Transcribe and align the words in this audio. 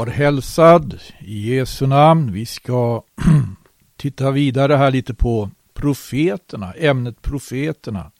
Var 0.00 0.06
hälsad 0.06 1.00
i 1.18 1.54
Jesu 1.54 1.86
namn. 1.86 2.32
Vi 2.32 2.46
ska 2.46 3.02
titta 3.96 4.30
vidare 4.30 4.76
här 4.76 4.90
lite 4.90 5.14
på 5.14 5.50
profeterna, 5.74 6.72
ämnet 6.72 7.22
profeterna 7.22 8.12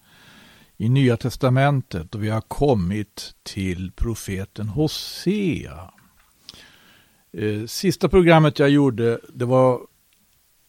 i 0.76 0.88
Nya 0.88 1.16
Testamentet 1.16 2.14
och 2.14 2.24
vi 2.24 2.28
har 2.28 2.40
kommit 2.40 3.34
till 3.42 3.92
profeten 3.92 4.68
Hosea. 4.68 5.90
Eh, 7.32 7.66
sista 7.66 8.08
programmet 8.08 8.58
jag 8.58 8.70
gjorde, 8.70 9.20
det 9.34 9.44
var 9.44 9.80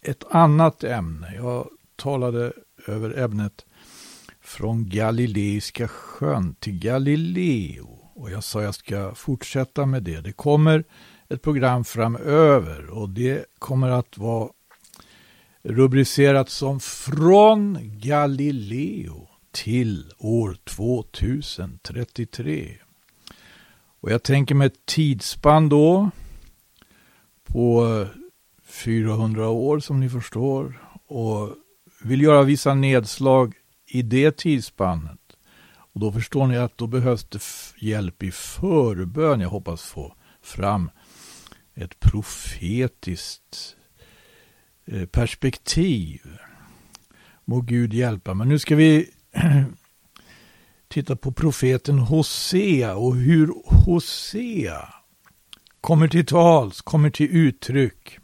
ett 0.02 0.24
annat 0.30 0.84
ämne. 0.84 1.36
Jag 1.36 1.68
talade 1.96 2.54
över 2.88 3.20
ämnet 3.20 3.66
från 4.42 4.90
Galileiska 4.90 5.88
sjön 5.88 6.56
till 6.60 6.80
Galileo. 6.80 8.01
Och 8.22 8.32
jag 8.32 8.44
sa 8.44 8.60
att 8.60 8.66
jag 8.66 8.76
ska 8.76 9.16
fortsätta 9.16 9.86
med 9.86 10.04
det. 10.04 10.22
Det 10.22 10.32
kommer 10.32 10.84
ett 11.30 11.42
program 11.42 11.84
framöver 11.84 12.90
och 12.90 13.10
det 13.10 13.46
kommer 13.60 13.90
att 13.90 14.18
vara 14.18 14.50
rubricerat 15.64 16.50
som 16.50 16.80
Från 16.80 17.80
Galileo 17.82 19.28
till 19.52 20.12
år 20.18 20.58
2033. 20.64 22.78
Och 24.02 24.12
jag 24.12 24.24
tänker 24.24 24.56
med 24.56 24.68
ett 24.68 24.86
tidsspann 24.86 25.70
då 25.70 26.10
på 27.44 28.06
400 28.66 29.50
år 29.50 29.80
som 29.80 30.00
ni 30.00 30.10
förstår 30.10 30.82
och 31.08 31.50
vill 32.04 32.22
göra 32.22 32.44
vissa 32.44 32.74
nedslag 32.74 33.54
i 33.88 34.02
det 34.02 34.38
tidsspannet. 34.38 35.21
Och 35.94 36.00
då 36.00 36.12
förstår 36.12 36.48
ni 36.48 36.58
att 36.58 36.78
då 36.78 36.88
behövs 36.88 37.24
det 37.24 37.42
hjälp 37.78 38.24
i 38.24 38.32
förbön. 38.32 39.42
Jag 39.42 39.50
hoppas 39.50 39.84
få 39.84 40.16
fram 40.42 40.92
ett 41.76 42.00
profetiskt 42.00 43.76
eh, 44.86 45.06
perspektiv. 45.06 46.22
Må 47.46 47.62
Gud 47.62 47.94
hjälpa. 47.94 48.34
Men 48.34 48.50
nu 48.50 48.60
ska 48.60 48.76
vi 48.76 49.10
titta 50.88 51.16
på 51.16 51.32
profeten 51.32 52.00
Hosea 52.00 52.96
och 52.96 53.16
hur 53.16 53.54
Hosea 53.66 54.94
kommer 55.82 56.08
till 56.08 56.26
tals, 56.26 56.82
kommer 56.82 57.10
till 57.10 57.30
uttryck 57.32 58.20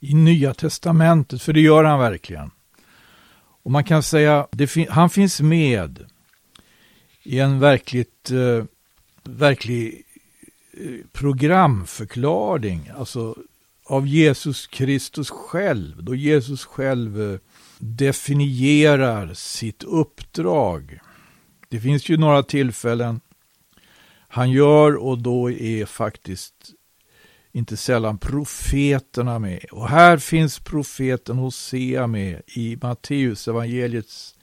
i 0.00 0.14
Nya 0.14 0.54
Testamentet, 0.54 1.42
för 1.42 1.52
det 1.52 1.60
gör 1.60 1.84
han 1.84 1.98
verkligen. 1.98 2.50
Och 3.62 3.70
man 3.70 3.84
kan 3.84 4.02
säga, 4.02 4.46
fin 4.68 4.86
han 4.90 5.10
finns 5.10 5.40
med 5.40 6.06
i 7.24 7.40
en 7.40 7.60
verkligt, 7.60 8.30
eh, 8.30 8.64
verklig 9.22 10.02
eh, 10.72 11.06
programförklaring, 11.12 12.90
alltså 12.96 13.36
av 13.84 14.06
Jesus 14.06 14.66
Kristus 14.66 15.30
själv, 15.30 16.04
då 16.04 16.14
Jesus 16.14 16.64
själv 16.64 17.32
eh, 17.32 17.38
definierar 17.78 19.34
sitt 19.34 19.82
uppdrag. 19.82 20.98
Det 21.68 21.80
finns 21.80 22.08
ju 22.08 22.16
några 22.16 22.42
tillfällen 22.42 23.20
han 24.28 24.50
gör 24.50 24.96
och 24.96 25.18
då 25.18 25.50
är 25.50 25.86
faktiskt 25.86 26.54
inte 27.52 27.76
sällan 27.76 28.18
profeterna 28.18 29.38
med. 29.38 29.64
Och 29.72 29.88
här 29.88 30.18
finns 30.18 30.58
profeten 30.58 31.36
Hosea 31.38 32.06
med 32.06 32.42
i 32.46 32.78
Matteus 32.82 33.48
evangeliets 33.48 34.34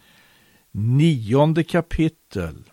nionde 0.71 1.63
kapitel. 1.63 2.70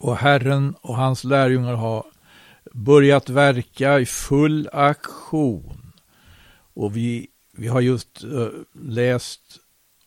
Och 0.00 0.16
Herren 0.16 0.74
och 0.80 0.96
hans 0.96 1.24
lärjungar 1.24 1.74
har 1.74 2.04
börjat 2.72 3.28
verka 3.28 4.00
i 4.00 4.06
full 4.06 4.68
aktion. 4.72 5.92
Och 6.74 6.96
vi, 6.96 7.26
vi 7.52 7.68
har 7.68 7.80
just 7.80 8.24
uh, 8.24 8.48
läst 8.72 9.58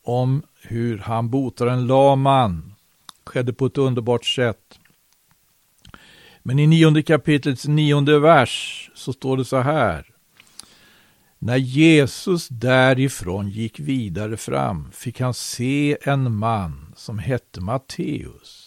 om 0.02 0.42
hur 0.62 0.98
han 0.98 1.30
botar 1.30 1.66
en 1.66 1.86
laman. 1.86 2.74
Skedde 3.24 3.52
på 3.52 3.66
ett 3.66 3.78
underbart 3.78 4.24
sätt. 4.24 4.78
Men 6.42 6.58
i 6.58 6.66
nionde 6.66 7.02
kapitlets 7.02 7.66
nionde 7.66 8.18
vers 8.18 8.90
så 8.94 9.12
står 9.12 9.36
det 9.36 9.44
så 9.44 9.58
här. 9.60 10.06
När 11.38 11.56
Jesus 11.56 12.48
därifrån 12.48 13.48
gick 13.48 13.80
vidare 13.80 14.36
fram 14.36 14.92
fick 14.92 15.20
han 15.20 15.34
se 15.34 15.98
en 16.02 16.34
man 16.34 16.92
som 16.96 17.18
hette 17.18 17.60
Matteus 17.60 18.63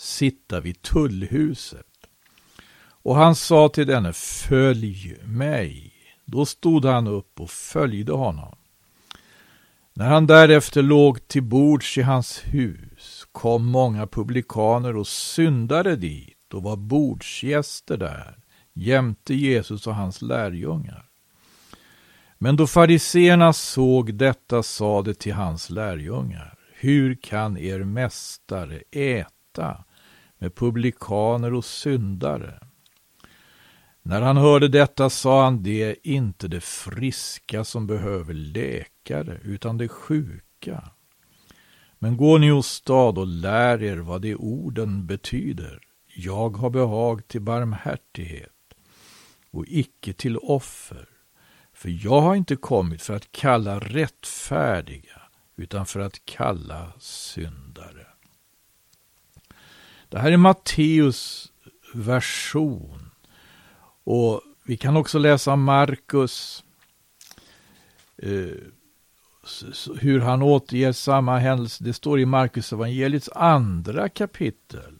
sitta 0.00 0.60
vid 0.60 0.82
tullhuset. 0.82 1.86
Och 3.02 3.16
han 3.16 3.34
sa 3.34 3.68
till 3.68 3.86
denne, 3.86 4.12
följ 4.12 5.16
mig. 5.24 5.92
Då 6.24 6.46
stod 6.46 6.84
han 6.84 7.06
upp 7.06 7.40
och 7.40 7.50
följde 7.50 8.12
honom. 8.12 8.56
När 9.94 10.08
han 10.08 10.26
därefter 10.26 10.82
låg 10.82 11.28
till 11.28 11.42
bords 11.42 11.98
i 11.98 12.02
hans 12.02 12.42
hus 12.44 13.26
kom 13.32 13.66
många 13.66 14.06
publikaner 14.06 14.96
och 14.96 15.06
syndare 15.06 15.96
dit 15.96 16.54
och 16.54 16.62
var 16.62 16.76
bordsgäster 16.76 17.96
där 17.96 18.38
jämte 18.72 19.34
Jesus 19.34 19.86
och 19.86 19.94
hans 19.94 20.22
lärjungar. 20.22 21.04
Men 22.38 22.56
då 22.56 22.66
fariseerna 22.66 23.52
såg 23.52 24.14
detta 24.14 24.62
sade 24.62 25.14
till 25.14 25.34
hans 25.34 25.70
lärjungar, 25.70 26.54
hur 26.72 27.14
kan 27.14 27.58
er 27.58 27.84
mästare 27.84 28.82
äta 28.90 29.84
med 30.40 30.54
publikaner 30.54 31.54
och 31.54 31.64
syndare? 31.64 32.60
När 34.02 34.20
han 34.20 34.36
hörde 34.36 34.68
detta 34.68 35.10
sa 35.10 35.44
han, 35.44 35.62
det 35.62 35.82
är 35.82 35.96
inte 36.02 36.48
det 36.48 36.60
friska 36.60 37.64
som 37.64 37.86
behöver 37.86 38.34
läkare, 38.34 39.40
utan 39.42 39.78
det 39.78 39.88
sjuka. 39.88 40.90
Men 41.98 42.16
gå 42.16 42.38
ni 42.38 42.52
åstad 42.52 43.18
och 43.18 43.26
lär 43.26 43.82
er 43.82 43.96
vad 43.96 44.22
de 44.22 44.36
orden 44.36 45.06
betyder. 45.06 45.80
Jag 46.16 46.56
har 46.56 46.70
behag 46.70 47.28
till 47.28 47.40
barmhärtighet 47.40 48.74
och 49.50 49.64
icke 49.68 50.12
till 50.12 50.36
offer. 50.36 51.08
För 51.72 52.04
jag 52.04 52.20
har 52.20 52.34
inte 52.34 52.56
kommit 52.56 53.02
för 53.02 53.14
att 53.14 53.32
kalla 53.32 53.78
rättfärdiga, 53.78 55.22
utan 55.56 55.86
för 55.86 56.00
att 56.00 56.24
kalla 56.24 56.92
syndare. 56.98 58.09
Det 60.10 60.18
här 60.18 60.32
är 60.32 60.36
Matteus 60.36 61.52
version. 61.94 63.10
Och 64.04 64.40
vi 64.64 64.76
kan 64.76 64.96
också 64.96 65.18
läsa 65.18 65.56
Markus, 65.56 66.64
eh, 68.16 68.56
hur 70.00 70.20
han 70.20 70.42
återger 70.42 70.92
samma 70.92 71.38
händelse. 71.38 71.84
Det 71.84 71.92
står 71.92 72.20
i 72.20 72.26
Markus 72.26 72.72
evangeliets 72.72 73.28
andra 73.28 74.08
kapitel. 74.08 74.98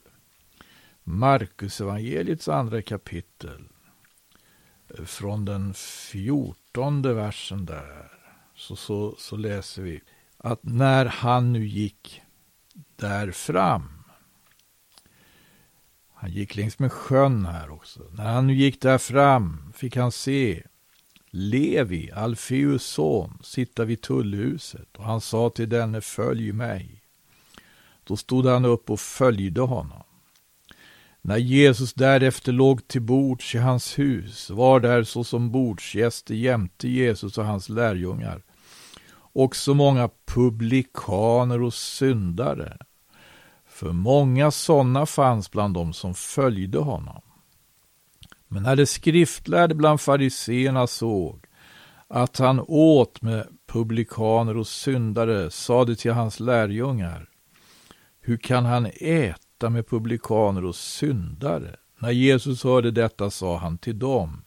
Markus 1.04 1.80
evangeliets 1.80 2.48
andra 2.48 2.82
kapitel. 2.82 3.64
Eh, 4.88 5.04
från 5.04 5.44
den 5.44 5.74
fjortonde 5.74 7.14
versen 7.14 7.66
där. 7.66 8.12
Så, 8.54 8.76
så, 8.76 9.14
så 9.18 9.36
läser 9.36 9.82
vi 9.82 10.00
att 10.36 10.60
när 10.62 11.06
han 11.06 11.52
nu 11.52 11.66
gick 11.66 12.22
där 12.96 13.30
fram. 13.30 13.99
Han 16.20 16.30
gick 16.30 16.56
längs 16.56 16.78
med 16.78 16.92
sjön 16.92 17.46
här 17.46 17.70
också. 17.70 18.00
När 18.12 18.32
han 18.32 18.46
nu 18.46 18.54
gick 18.54 18.82
där 18.82 18.98
fram 18.98 19.72
fick 19.76 19.96
han 19.96 20.12
se 20.12 20.62
Levi, 21.30 22.10
Alfeus 22.10 22.84
son, 22.84 23.38
sitta 23.42 23.84
vid 23.84 24.00
tullhuset 24.00 24.96
och 24.96 25.04
han 25.04 25.20
sa 25.20 25.50
till 25.50 25.68
denne 25.68 26.00
följ 26.00 26.52
mig. 26.52 27.02
Då 28.04 28.16
stod 28.16 28.46
han 28.46 28.64
upp 28.64 28.90
och 28.90 29.00
följde 29.00 29.60
honom. 29.60 30.02
När 31.22 31.36
Jesus 31.36 31.94
därefter 31.94 32.52
låg 32.52 32.88
till 32.88 33.02
bords 33.02 33.54
i 33.54 33.58
hans 33.58 33.98
hus 33.98 34.50
var 34.50 34.80
där 34.80 35.04
såsom 35.04 35.50
bordsgäster 35.50 36.34
jämte 36.34 36.88
Jesus 36.88 37.38
och 37.38 37.44
hans 37.44 37.68
lärjungar 37.68 38.42
också 39.32 39.74
många 39.74 40.10
publikaner 40.24 41.62
och 41.62 41.74
syndare. 41.74 42.76
För 43.80 43.92
många 43.92 44.50
sådana 44.50 45.06
fanns 45.06 45.50
bland 45.50 45.74
dem 45.74 45.92
som 45.92 46.14
följde 46.14 46.78
honom. 46.78 47.22
Men 48.48 48.62
när 48.62 48.76
det 48.76 48.86
skriftlärde 48.86 49.74
bland 49.74 50.00
fariseerna 50.00 50.86
såg 50.86 51.46
att 52.08 52.38
han 52.38 52.60
åt 52.68 53.22
med 53.22 53.46
publikaner 53.66 54.56
och 54.56 54.66
syndare 54.66 55.50
sade 55.50 55.96
till 55.96 56.12
hans 56.12 56.40
lärjungar 56.40 57.28
Hur 58.20 58.36
kan 58.36 58.64
han 58.64 58.86
äta 58.86 59.36
äta 59.60 59.70
med 59.70 59.88
publikaner 59.88 60.64
och 60.64 60.76
syndare. 60.76 61.76
När 61.98 62.10
Jesus 62.10 62.64
hörde 62.64 62.90
detta 62.90 63.30
sa 63.30 63.58
han 63.58 63.78
till 63.78 63.98
dem, 63.98 64.44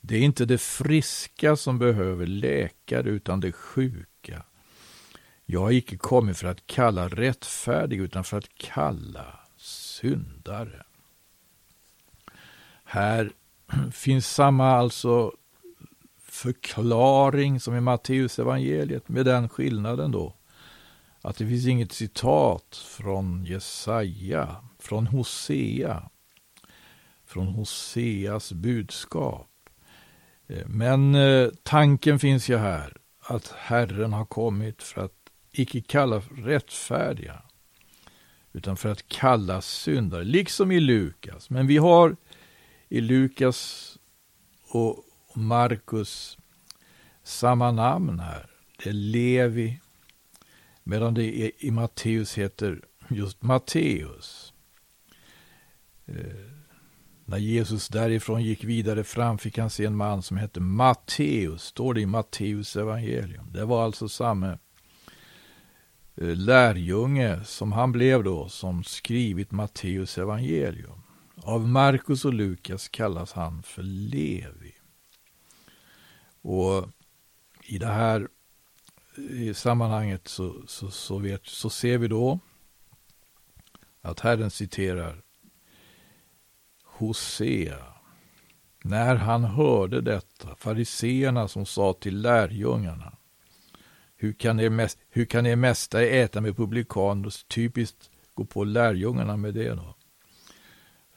det 0.00 0.16
är 0.16 0.20
inte 0.20 0.44
det 0.44 0.60
friska 0.60 1.56
som 1.56 1.78
behöver 1.78 2.26
läkare 2.26 3.10
utan 3.10 3.40
det 3.40 3.52
sjuka. 3.52 4.42
Jag 5.46 5.60
har 5.60 5.70
icke 5.70 5.96
kommit 5.96 6.38
för 6.38 6.46
att 6.48 6.66
kalla 6.66 7.08
rättfärdig 7.08 8.00
utan 8.00 8.24
för 8.24 8.38
att 8.38 8.54
kalla 8.54 9.40
syndare. 9.56 10.82
Här 12.84 13.32
finns 13.92 14.26
samma 14.34 14.70
alltså 14.70 15.32
förklaring 16.18 17.60
som 17.60 17.76
i 17.76 17.80
Matteus 17.80 18.38
evangeliet 18.38 19.08
med 19.08 19.24
den 19.24 19.48
skillnaden 19.48 20.12
då 20.12 20.34
att 21.20 21.36
det 21.36 21.46
finns 21.46 21.66
inget 21.66 21.92
citat 21.92 22.76
från 22.76 23.44
Jesaja, 23.44 24.56
från 24.78 25.06
Hosea, 25.06 26.10
från 27.26 27.46
Hoseas 27.46 28.52
budskap. 28.52 29.48
Eh, 30.46 30.66
men 30.66 31.14
eh, 31.14 31.48
tanken 31.62 32.18
finns 32.18 32.48
ju 32.48 32.56
här 32.56 32.96
att 33.20 33.54
Herren 33.56 34.12
har 34.12 34.24
kommit 34.24 34.82
för 34.82 35.04
att 35.04 35.21
icke 35.52 35.80
kalla 35.80 36.22
rättfärdiga 36.36 37.42
utan 38.52 38.76
för 38.76 38.88
att 38.88 39.08
kalla 39.08 39.60
syndare, 39.60 40.24
liksom 40.24 40.72
i 40.72 40.80
Lukas. 40.80 41.50
Men 41.50 41.66
vi 41.66 41.76
har 41.76 42.16
i 42.88 43.00
Lukas 43.00 43.92
och 44.68 45.04
Markus 45.34 46.38
samma 47.22 47.70
namn 47.72 48.20
här. 48.20 48.46
Det 48.76 48.88
är 48.88 48.92
Levi, 48.92 49.80
medan 50.82 51.14
det 51.14 51.52
i 51.64 51.70
Matteus 51.70 52.38
heter 52.38 52.80
just 53.08 53.42
Matteus. 53.42 54.52
Eh, 56.06 56.52
när 57.24 57.38
Jesus 57.38 57.88
därifrån 57.88 58.42
gick 58.42 58.64
vidare 58.64 59.04
fram 59.04 59.38
fick 59.38 59.58
han 59.58 59.70
se 59.70 59.84
en 59.84 59.96
man 59.96 60.22
som 60.22 60.36
hette 60.36 60.60
Matteus, 60.60 61.62
står 61.62 61.94
det 61.94 62.00
i 62.00 62.06
Matteus 62.06 62.76
evangelium. 62.76 63.52
Det 63.52 63.64
var 63.64 63.84
alltså 63.84 64.08
samma 64.08 64.58
Eh, 66.16 66.36
lärjunge 66.36 67.44
som 67.44 67.72
han 67.72 67.92
blev 67.92 68.24
då, 68.24 68.48
som 68.48 68.84
skrivit 68.84 69.50
Matteus 69.50 70.18
evangelium. 70.18 71.02
Av 71.36 71.68
Markus 71.68 72.24
och 72.24 72.34
Lukas 72.34 72.88
kallas 72.88 73.32
han 73.32 73.62
för 73.62 73.82
Levi. 73.82 74.74
Och 76.42 76.88
i 77.62 77.78
det 77.78 77.86
här 77.86 78.28
i 79.16 79.54
sammanhanget 79.54 80.28
så, 80.28 80.54
så, 80.66 80.90
så, 80.90 81.18
vet, 81.18 81.46
så 81.46 81.70
ser 81.70 81.98
vi 81.98 82.08
då 82.08 82.38
att 84.00 84.20
Herren 84.20 84.50
citerar 84.50 85.22
Hosea. 86.84 87.86
När 88.84 89.16
han 89.16 89.44
hörde 89.44 90.00
detta, 90.00 90.56
fariseerna 90.56 91.48
som 91.48 91.66
sa 91.66 91.92
till 91.92 92.20
lärjungarna, 92.20 93.16
hur 94.22 94.32
kan 94.32 94.60
er, 94.60 94.70
mäst, 94.70 94.98
hur 95.10 95.24
kan 95.24 95.46
er 95.46 95.56
mästare 95.56 96.06
äta 96.06 96.40
med 96.40 96.56
publikaner? 96.56 97.48
Typiskt 97.48 98.10
gå 98.34 98.44
på 98.44 98.64
lärjungarna 98.64 99.36
med 99.36 99.54
det 99.54 99.68
då. 99.68 99.94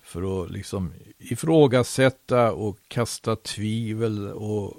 För 0.01 0.43
att 0.43 0.51
liksom 0.51 0.93
ifrågasätta 1.17 2.51
och 2.51 2.79
kasta 2.87 3.35
tvivel 3.35 4.27
och 4.27 4.73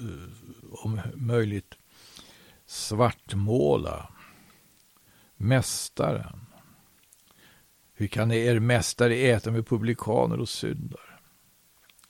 eh, 0.00 0.84
om 0.84 1.00
möjligt 1.14 1.74
svartmåla 2.66 4.08
mästaren. 5.36 6.46
Hur 7.94 8.06
kan 8.06 8.32
er 8.32 8.58
mästare 8.58 9.16
äta 9.16 9.50
med 9.50 9.66
publikaner 9.66 10.40
och 10.40 10.48
syndare? 10.48 11.15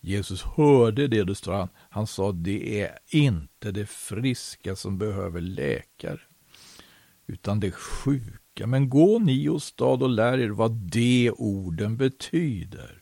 Jesus 0.06 0.42
hörde 0.42 1.08
det, 1.08 1.24
det 1.24 1.34
står 1.34 1.52
han. 1.52 1.68
Han 1.76 2.06
sa, 2.06 2.32
det 2.32 2.80
är 2.80 2.98
inte 3.08 3.72
det 3.72 3.86
friska 3.86 4.76
som 4.76 4.98
behöver 4.98 5.40
läkare, 5.40 6.20
utan 7.26 7.60
det 7.60 7.70
sjuka. 7.70 8.66
Men 8.66 8.88
gå 8.88 9.18
ni 9.18 9.48
åstad 9.48 9.84
och 9.84 10.08
lär 10.08 10.38
er 10.38 10.48
vad 10.48 10.70
de 10.70 11.30
orden 11.30 11.96
betyder. 11.96 12.98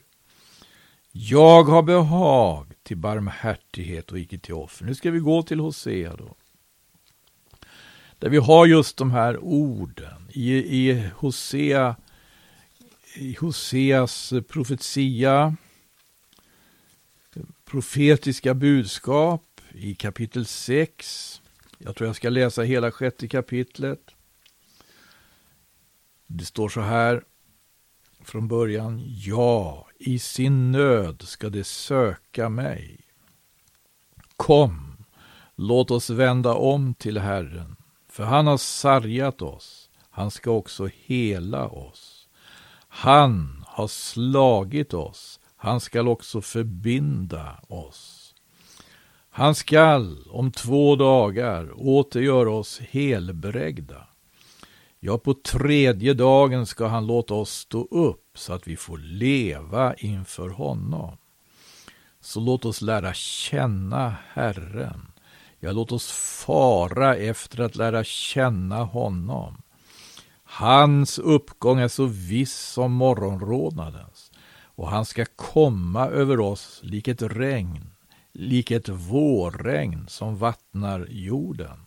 Jag 1.13 1.65
har 1.65 1.83
behag 1.83 2.73
till 2.83 2.97
barmhärtighet 2.97 4.13
och 4.13 4.19
icke 4.19 4.39
till 4.39 4.55
offer. 4.55 4.85
Nu 4.85 4.95
ska 4.95 5.11
vi 5.11 5.19
gå 5.19 5.43
till 5.43 5.61
Hosea 5.61 6.17
då. 6.17 6.35
Där 8.19 8.29
vi 8.29 8.39
har 8.39 8.67
just 8.67 8.97
de 8.97 9.11
här 9.11 9.39
orden. 9.39 10.29
I, 10.33 10.53
i 10.55 11.11
Hosea 11.17 11.97
i 13.15 13.37
Hoseas 13.41 14.33
profetia, 14.49 15.57
profetiska 17.75 18.55
budskap 18.55 19.61
i 19.73 19.95
kapitel 19.95 20.47
6. 20.47 21.43
Jag 21.79 21.97
tror 21.97 22.07
jag 22.07 22.17
ska 22.17 22.29
läsa 22.29 22.63
hela 22.63 22.91
sjätte 22.91 23.29
kapitlet. 23.29 24.11
Det 26.27 26.45
står 26.45 26.69
så 26.69 26.81
här 26.81 27.25
från 28.25 28.49
början. 28.49 29.03
Ja, 29.07 29.89
i 29.99 30.19
sin 30.19 30.73
nöd 30.73 31.23
ska 31.23 31.49
de 31.49 31.65
söka 31.65 32.49
mig. 32.49 33.01
Kom, 34.37 35.05
låt 35.55 35.91
oss 35.91 36.11
vända 36.11 36.55
om 36.55 36.95
till 36.95 37.19
Herren, 37.19 37.77
för 38.09 38.25
han 38.25 38.47
har 38.47 38.59
sargat 38.59 39.43
oss, 39.43 39.91
han 40.11 40.31
ska 40.31 40.51
också 40.51 40.89
hela 41.05 41.69
oss. 41.69 42.29
Han 42.89 43.65
har 43.67 43.89
slagit 43.89 44.95
oss, 44.95 45.41
han 45.65 45.81
skall 45.81 46.09
också 46.09 46.41
förbinda 46.41 47.61
oss. 47.69 48.35
Han 49.31 49.55
skall 49.55 50.29
om 50.31 50.53
två 50.53 50.97
dagar 50.97 51.73
åter 51.77 52.23
göra 52.23 52.51
oss 52.51 52.81
helbrägda. 52.81 54.07
Ja, 55.01 55.19
på 55.19 55.35
tredje 55.35 56.15
dagen 56.15 56.67
ska 56.67 56.87
han 56.87 57.07
låta 57.07 57.35
oss 57.35 57.51
stå 57.51 57.85
upp 57.85 58.31
så 58.35 58.53
att 58.53 58.69
vi 58.69 58.77
får 58.77 58.99
leva 58.99 59.95
inför 59.95 60.49
honom. 60.49 61.17
Så 62.21 62.41
låt 62.41 62.65
oss 62.65 62.81
lära 62.81 63.15
känna 63.15 64.15
Herren. 64.33 65.13
Ja, 65.61 65.73
låt 65.73 65.93
oss 65.93 66.11
fara 66.47 67.17
efter 67.17 67.61
att 67.61 67.77
lära 67.77 68.05
känna 68.05 68.85
honom. 68.85 69.63
Hans 70.43 71.19
uppgång 71.19 71.79
är 71.79 71.89
så 71.89 72.05
viss 72.05 72.59
som 72.59 72.93
morgonrådnadens 72.93 74.24
och 74.75 74.91
han 74.91 75.05
ska 75.05 75.25
komma 75.37 76.07
över 76.07 76.41
oss 76.41 76.81
lik 76.83 77.09
ett 77.09 77.23
regn, 77.23 77.91
lik 78.33 78.71
ett 78.71 78.89
vårregn 78.89 80.07
som 80.09 80.37
vattnar 80.37 81.07
jorden. 81.11 81.81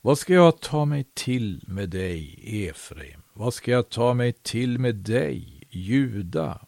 Vad 0.00 0.18
ska 0.18 0.34
jag 0.34 0.60
ta 0.60 0.84
mig 0.84 1.04
till 1.14 1.64
med 1.66 1.90
dig, 1.90 2.40
Efraim? 2.68 3.22
Vad 3.32 3.54
ska 3.54 3.70
jag 3.70 3.88
ta 3.88 4.14
mig 4.14 4.32
till 4.32 4.78
med 4.78 4.94
dig, 4.94 5.62
Juda? 5.70 6.66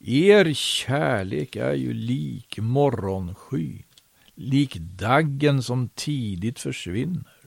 Er 0.00 0.52
kärlek 0.54 1.56
är 1.56 1.74
ju 1.74 1.92
lik 1.92 2.58
morgonskyn, 2.58 3.82
lik 4.34 4.76
daggen 4.76 5.62
som 5.62 5.88
tidigt 5.88 6.58
försvinner. 6.58 7.38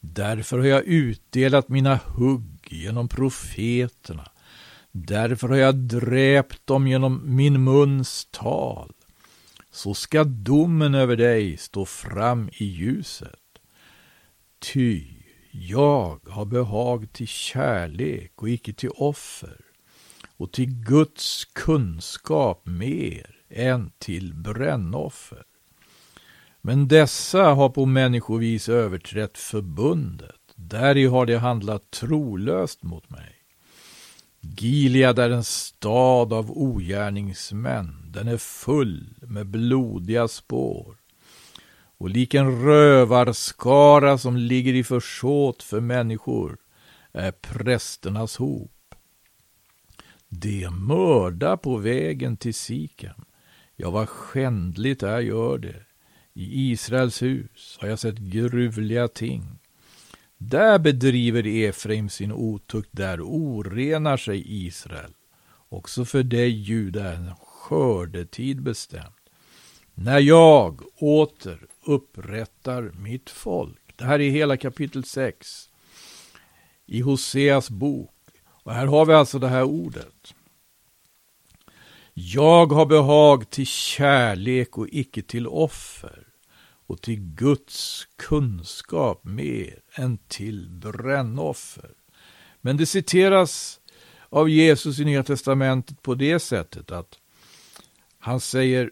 Därför 0.00 0.58
har 0.58 0.66
jag 0.66 0.84
utdelat 0.84 1.68
mina 1.68 1.96
hugg 1.96 2.68
genom 2.70 3.08
profeterna. 3.08 4.30
Därför 4.92 5.48
har 5.48 5.56
jag 5.56 5.74
dräpt 5.76 6.66
dem 6.66 6.86
genom 6.86 7.36
min 7.36 7.64
muns 7.64 8.28
tal. 8.30 8.92
Så 9.70 9.94
ska 9.94 10.24
domen 10.24 10.94
över 10.94 11.16
dig 11.16 11.56
stå 11.56 11.84
fram 11.84 12.48
i 12.52 12.64
ljuset. 12.64 13.36
Ty 14.58 15.04
jag 15.50 16.20
har 16.28 16.44
behag 16.44 17.12
till 17.12 17.28
kärlek 17.28 18.32
och 18.42 18.48
icke 18.48 18.72
till 18.72 18.90
offer 18.90 19.56
och 20.36 20.52
till 20.52 20.66
Guds 20.66 21.44
kunskap 21.44 22.66
mer 22.66 23.36
än 23.50 23.92
till 23.98 24.34
brännoffer. 24.34 25.42
Men 26.60 26.88
dessa 26.88 27.42
har 27.42 27.68
på 27.68 27.86
människovis 27.86 28.68
överträtt 28.68 29.38
förbundet. 29.38 30.40
Däri 30.54 31.06
har 31.06 31.26
de 31.26 31.36
handlat 31.36 31.90
trolöst 31.90 32.82
mot 32.82 33.10
mig. 33.10 33.39
Gilead 34.40 35.18
är 35.18 35.30
en 35.30 35.44
stad 35.44 36.32
av 36.32 36.50
ogärningsmän. 36.50 38.12
Den 38.12 38.28
är 38.28 38.36
full 38.36 39.14
med 39.20 39.46
blodiga 39.46 40.28
spår. 40.28 40.96
Och 41.98 42.10
lik 42.10 42.34
en 42.34 42.62
rövarskara 42.64 44.18
som 44.18 44.36
ligger 44.36 44.74
i 44.74 44.84
försåt 44.84 45.62
för 45.62 45.80
människor 45.80 46.56
är 47.12 47.32
prästernas 47.32 48.36
hop. 48.36 48.94
De 50.28 50.68
mörda 50.68 51.56
på 51.56 51.76
vägen 51.76 52.36
till 52.36 52.54
siken, 52.54 53.24
Ja, 53.76 53.90
vad 53.90 54.08
skändligt 54.08 55.02
är 55.02 55.20
gör 55.20 55.58
det. 55.58 55.82
I 56.34 56.70
Israels 56.70 57.22
hus 57.22 57.78
har 57.80 57.88
jag 57.88 57.98
sett 57.98 58.18
gruvliga 58.18 59.08
ting. 59.08 59.59
Där 60.42 60.78
bedriver 60.78 61.46
Efraim 61.46 62.08
sin 62.08 62.32
otukt, 62.32 62.88
där 62.92 63.20
orenar 63.20 64.16
sig 64.16 64.66
Israel. 64.66 65.12
Också 65.68 66.04
för 66.04 66.22
dig, 66.22 66.48
Juda, 66.48 67.04
är 67.04 67.14
en 67.14 67.34
skördetid 67.36 68.62
bestämd. 68.62 69.14
När 69.94 70.18
jag 70.18 70.82
åter 70.96 71.66
upprättar 71.84 72.82
mitt 72.82 73.30
folk. 73.30 73.80
Det 73.96 74.04
här 74.04 74.20
är 74.20 74.30
hela 74.30 74.56
kapitel 74.56 75.04
6 75.04 75.70
i 76.86 77.00
Hoseas 77.00 77.70
bok. 77.70 78.14
Och 78.46 78.72
här 78.72 78.86
har 78.86 79.06
vi 79.06 79.14
alltså 79.14 79.38
det 79.38 79.48
här 79.48 79.64
ordet. 79.64 80.34
Jag 82.14 82.66
har 82.66 82.86
behag 82.86 83.50
till 83.50 83.66
kärlek 83.66 84.78
och 84.78 84.88
icke 84.90 85.22
till 85.22 85.46
offer 85.46 86.19
och 86.90 87.02
till 87.02 87.20
Guds 87.20 88.08
kunskap 88.16 89.24
mer 89.24 89.80
än 89.94 90.18
till 90.18 90.68
brännoffer. 90.70 91.90
Men 92.60 92.76
det 92.76 92.86
citeras 92.86 93.80
av 94.28 94.48
Jesus 94.50 94.98
i 94.98 95.04
Nya 95.04 95.22
Testamentet 95.22 96.02
på 96.02 96.14
det 96.14 96.40
sättet 96.40 96.90
att 96.90 97.18
han 98.18 98.40
säger 98.40 98.90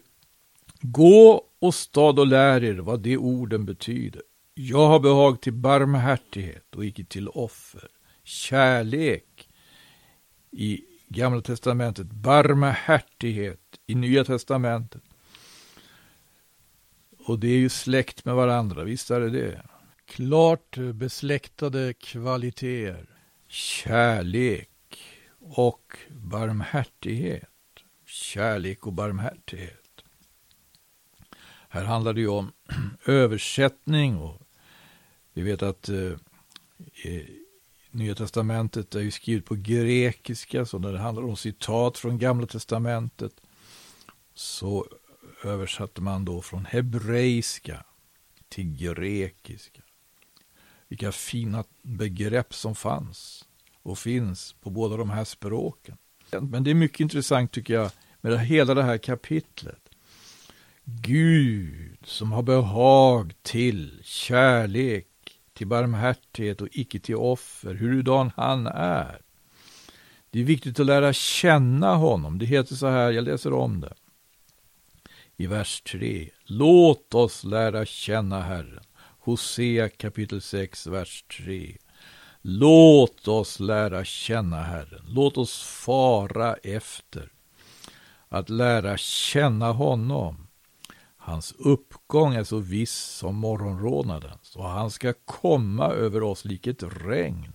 Gå 0.81 1.45
och 1.59 1.75
stad 1.75 2.19
och 2.19 2.27
lär 2.27 2.63
er 2.63 2.75
vad 2.75 2.99
de 2.99 3.17
orden 3.17 3.65
betyder. 3.65 4.21
Jag 4.53 4.87
har 4.87 4.99
behag 4.99 5.41
till 5.41 5.53
barmhärtighet 5.53 6.75
och 6.75 6.85
icke 6.85 7.03
till 7.03 7.27
offer. 7.27 7.87
Kärlek 8.23 9.49
i 10.51 10.81
Gamla 11.07 11.41
Testamentet, 11.41 12.07
barmhärtighet 12.07 13.59
i 13.87 13.95
Nya 13.95 14.25
Testamentet. 14.25 15.03
Och 17.29 17.39
det 17.39 17.47
är 17.47 17.57
ju 17.57 17.69
släkt 17.69 18.25
med 18.25 18.35
varandra, 18.35 18.83
visst 18.83 19.11
är 19.11 19.19
det 19.19 19.29
det. 19.29 19.61
Klart 20.05 20.77
besläktade 20.77 21.93
kvaliteter. 21.93 23.09
Kärlek 23.47 24.69
och 25.39 25.97
barmhärtighet. 26.09 27.49
Kärlek 28.05 28.87
och 28.87 28.93
barmhärtighet. 28.93 30.03
Här 31.69 31.83
handlar 31.83 32.13
det 32.13 32.21
ju 32.21 32.27
om 32.27 32.51
översättning 33.05 34.17
och 34.17 34.41
vi 35.33 35.41
vet 35.41 35.63
att 35.63 35.89
eh, 35.89 36.13
Nya 37.91 38.15
Testamentet 38.15 38.95
är 38.95 39.01
ju 39.01 39.11
skrivet 39.11 39.45
på 39.45 39.55
grekiska, 39.55 40.65
så 40.65 40.79
när 40.79 40.93
det 40.93 40.99
handlar 40.99 41.23
om 41.23 41.37
citat 41.37 41.97
från 41.97 42.19
Gamla 42.19 42.47
Testamentet 42.47 43.33
så 44.33 44.87
översatte 45.43 46.01
man 46.01 46.25
då 46.25 46.41
från 46.41 46.65
hebreiska 46.65 47.83
till 48.49 48.77
grekiska. 48.77 49.81
Vilka 50.87 51.11
fina 51.11 51.63
begrepp 51.81 52.53
som 52.53 52.75
fanns 52.75 53.45
och 53.81 53.99
finns 53.99 54.53
på 54.53 54.69
båda 54.69 54.97
de 54.97 55.09
här 55.09 55.23
språken. 55.23 55.97
Men 56.41 56.63
det 56.63 56.69
är 56.69 56.75
mycket 56.75 56.99
intressant 56.99 57.51
tycker 57.51 57.73
jag 57.73 57.91
med 58.21 58.39
hela 58.39 58.73
det 58.73 58.83
här 58.83 58.97
kapitlet. 58.97 59.89
Gud 60.83 61.97
som 62.03 62.31
har 62.31 62.43
behag 62.43 63.33
till 63.41 63.99
kärlek, 64.03 65.07
till 65.53 65.67
barmhärtighet 65.67 66.61
och 66.61 66.67
icke 66.71 66.99
till 66.99 67.15
offer, 67.15 67.73
hurudan 67.73 68.31
han 68.35 68.67
är. 68.67 69.21
Det 70.31 70.39
är 70.39 70.43
viktigt 70.43 70.79
att 70.79 70.85
lära 70.85 71.13
känna 71.13 71.95
honom. 71.95 72.39
Det 72.39 72.45
heter 72.45 72.75
så 72.75 72.87
här, 72.87 73.11
jag 73.11 73.23
läser 73.23 73.53
om 73.53 73.81
det. 73.81 73.93
I 75.39 75.47
vers 75.47 75.81
3. 75.81 76.29
Låt 76.45 77.13
oss 77.13 77.43
lära 77.43 77.85
känna 77.85 78.41
Herren. 78.41 78.83
Hosea 79.19 79.89
kapitel 79.89 80.41
6, 80.41 80.87
vers 80.87 81.23
3. 81.45 81.77
Låt 82.41 83.27
oss 83.27 83.59
lära 83.59 84.05
känna 84.05 84.63
Herren. 84.63 85.05
Låt 85.07 85.37
oss 85.37 85.61
fara 85.61 86.53
efter 86.53 87.31
att 88.29 88.49
lära 88.49 88.97
känna 88.97 89.71
honom. 89.71 90.47
Hans 91.17 91.55
uppgång 91.59 92.35
är 92.35 92.43
så 92.43 92.57
viss 92.57 92.95
som 92.95 93.35
morgonrådnadens 93.35 94.55
och 94.55 94.69
han 94.69 94.91
ska 94.91 95.13
komma 95.25 95.87
över 95.87 96.23
oss 96.23 96.45
lik 96.45 96.67
ett 96.67 96.83
regn. 96.83 97.53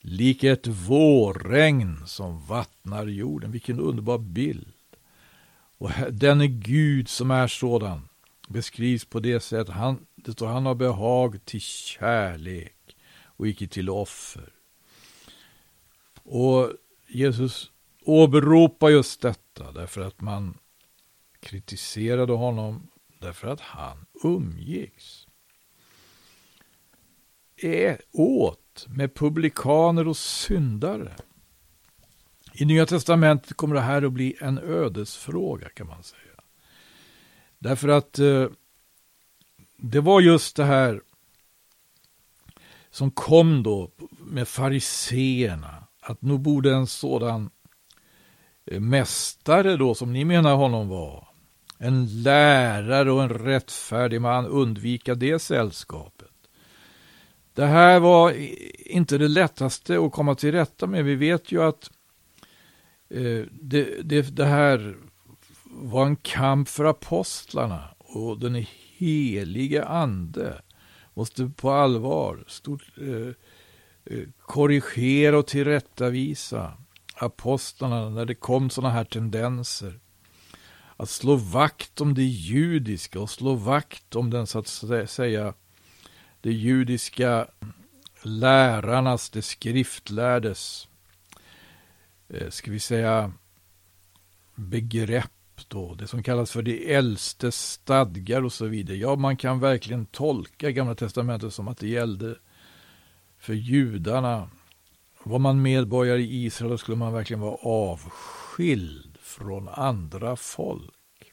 Lik 0.00 0.44
ett 0.44 0.66
vårregn 0.66 2.06
som 2.06 2.46
vattnar 2.46 3.06
jorden. 3.06 3.50
Vilken 3.50 3.80
underbar 3.80 4.18
bild. 4.18 4.72
Och 5.80 5.90
denne 6.10 6.46
Gud 6.46 7.08
som 7.08 7.30
är 7.30 7.46
sådan 7.46 8.08
beskrivs 8.48 9.04
på 9.04 9.20
det 9.20 9.40
sättet. 9.40 9.74
Han, 9.74 10.06
det 10.14 10.32
står 10.32 10.46
han 10.46 10.66
har 10.66 10.74
behag 10.74 11.44
till 11.44 11.60
kärlek 11.60 12.96
och 13.24 13.48
icke 13.48 13.68
till 13.68 13.90
offer. 13.90 14.52
Och 16.22 16.72
Jesus 17.08 17.70
åberopar 18.02 18.88
just 18.88 19.20
detta 19.20 19.72
därför 19.72 20.00
att 20.00 20.20
man 20.20 20.58
kritiserade 21.40 22.32
honom 22.32 22.90
därför 23.18 23.48
att 23.48 23.60
han 23.60 24.06
umgicks. 24.24 25.26
Är 27.56 28.00
åt 28.12 28.86
med 28.88 29.14
publikaner 29.14 30.08
och 30.08 30.16
syndare. 30.16 31.16
I 32.60 32.64
Nya 32.64 32.86
Testamentet 32.86 33.56
kommer 33.56 33.74
det 33.74 33.80
här 33.80 34.02
att 34.02 34.12
bli 34.12 34.36
en 34.40 34.58
ödesfråga 34.58 35.68
kan 35.68 35.86
man 35.86 36.02
säga. 36.02 36.20
Därför 37.58 37.88
att 37.88 38.18
eh, 38.18 38.46
det 39.76 40.00
var 40.00 40.20
just 40.20 40.56
det 40.56 40.64
här 40.64 41.00
som 42.90 43.10
kom 43.10 43.62
då 43.62 43.90
med 44.18 44.48
fariseerna. 44.48 45.86
Att 46.00 46.22
nog 46.22 46.40
borde 46.40 46.74
en 46.74 46.86
sådan 46.86 47.50
eh, 48.66 48.80
mästare 48.80 49.76
då, 49.76 49.94
som 49.94 50.12
ni 50.12 50.24
menar 50.24 50.54
honom 50.54 50.88
var, 50.88 51.28
en 51.78 52.22
lärare 52.22 53.12
och 53.12 53.22
en 53.22 53.28
rättfärdig 53.28 54.20
man 54.20 54.46
undvika 54.46 55.14
det 55.14 55.38
sällskapet. 55.38 56.34
Det 57.54 57.66
här 57.66 58.00
var 58.00 58.34
inte 58.86 59.18
det 59.18 59.28
lättaste 59.28 59.98
att 59.98 60.12
komma 60.12 60.34
till 60.34 60.52
rätta 60.52 60.86
med. 60.86 61.04
Vi 61.04 61.14
vet 61.14 61.52
ju 61.52 61.62
att 61.62 61.90
Eh, 63.10 63.44
det, 63.50 64.02
det, 64.02 64.36
det, 64.36 64.44
här 64.44 64.96
var 65.64 66.06
en 66.06 66.16
kamp 66.16 66.68
för 66.68 66.84
apostlarna 66.84 67.84
och 67.98 68.38
den 68.38 68.66
heliga 68.96 69.84
ande 69.84 70.62
måste 71.14 71.50
på 71.56 71.70
allvar 71.70 72.44
stort, 72.46 72.82
eh, 72.96 73.28
eh, 74.04 74.28
korrigera 74.46 75.38
och 75.38 75.46
tillrättavisa 75.46 76.72
apostlarna 77.14 78.08
när 78.08 78.24
det 78.24 78.34
kom 78.34 78.70
sådana 78.70 78.94
här 78.94 79.04
tendenser. 79.04 80.00
Att 80.96 81.10
slå 81.10 81.36
vakt 81.36 82.00
om 82.00 82.14
det 82.14 82.24
judiska 82.24 83.20
och 83.20 83.30
slå 83.30 83.54
vakt 83.54 84.16
om 84.16 84.30
den 84.30 84.46
så 84.46 84.58
att 84.58 84.68
säga 85.10 85.54
det 86.40 86.52
judiska 86.52 87.46
lärarnas, 88.22 89.30
det 89.30 89.42
skriftlärdes, 89.42 90.84
eh, 90.84 90.89
Eh, 92.34 92.50
ska 92.50 92.70
vi 92.70 92.80
säga, 92.80 93.32
begrepp 94.54 95.30
då, 95.68 95.94
det 95.94 96.06
som 96.06 96.22
kallas 96.22 96.50
för 96.50 96.62
de 96.62 96.94
äldste 96.94 97.52
stadgar 97.52 98.44
och 98.44 98.52
så 98.52 98.66
vidare. 98.66 98.96
Ja, 98.96 99.16
man 99.16 99.36
kan 99.36 99.60
verkligen 99.60 100.06
tolka 100.06 100.70
Gamla 100.70 100.94
Testamentet 100.94 101.54
som 101.54 101.68
att 101.68 101.78
det 101.78 101.88
gällde 101.88 102.36
för 103.38 103.54
judarna. 103.54 104.50
Var 105.22 105.38
man 105.38 105.62
medborgare 105.62 106.20
i 106.20 106.44
Israel 106.44 106.78
skulle 106.78 106.96
man 106.96 107.12
verkligen 107.12 107.40
vara 107.40 107.56
avskild 107.62 109.18
från 109.20 109.68
andra 109.68 110.36
folk. 110.36 111.32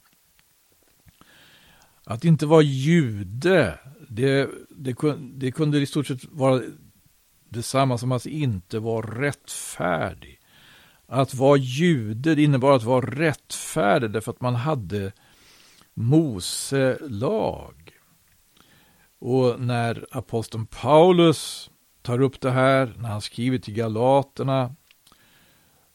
Att 2.04 2.26
inte 2.26 2.46
vara 2.46 2.62
jude, 2.62 3.80
det, 4.10 4.50
det, 4.70 4.96
det 5.34 5.52
kunde 5.52 5.80
i 5.80 5.86
stort 5.86 6.08
sett 6.08 6.26
vara 6.26 6.62
detsamma 7.50 7.98
som 7.98 8.12
att 8.12 8.26
inte 8.26 8.80
vara 8.80 9.22
rättfärdig. 9.22 10.37
Att 11.08 11.34
vara 11.34 11.58
jude 11.58 12.36
det 12.36 12.44
innebar 12.44 12.76
att 12.76 12.84
vara 12.84 13.06
rättfärdig 13.06 14.12
därför 14.12 14.32
att 14.32 14.42
man 14.42 14.56
hade 14.56 15.12
Mose 15.94 16.98
lag. 17.02 17.92
Och 19.20 19.60
när 19.60 20.06
aposteln 20.12 20.66
Paulus 20.66 21.72
tar 22.02 22.22
upp 22.22 22.42
det 22.42 22.52
här, 22.52 22.94
när 22.98 23.10
han 23.10 23.22
skriver 23.22 23.58
till 23.58 23.74
Galaterna, 23.74 24.76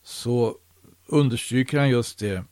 så 0.03 0.57
understryker 1.07 1.79
han 1.79 1.89
just 1.89 2.19
det 2.19 2.45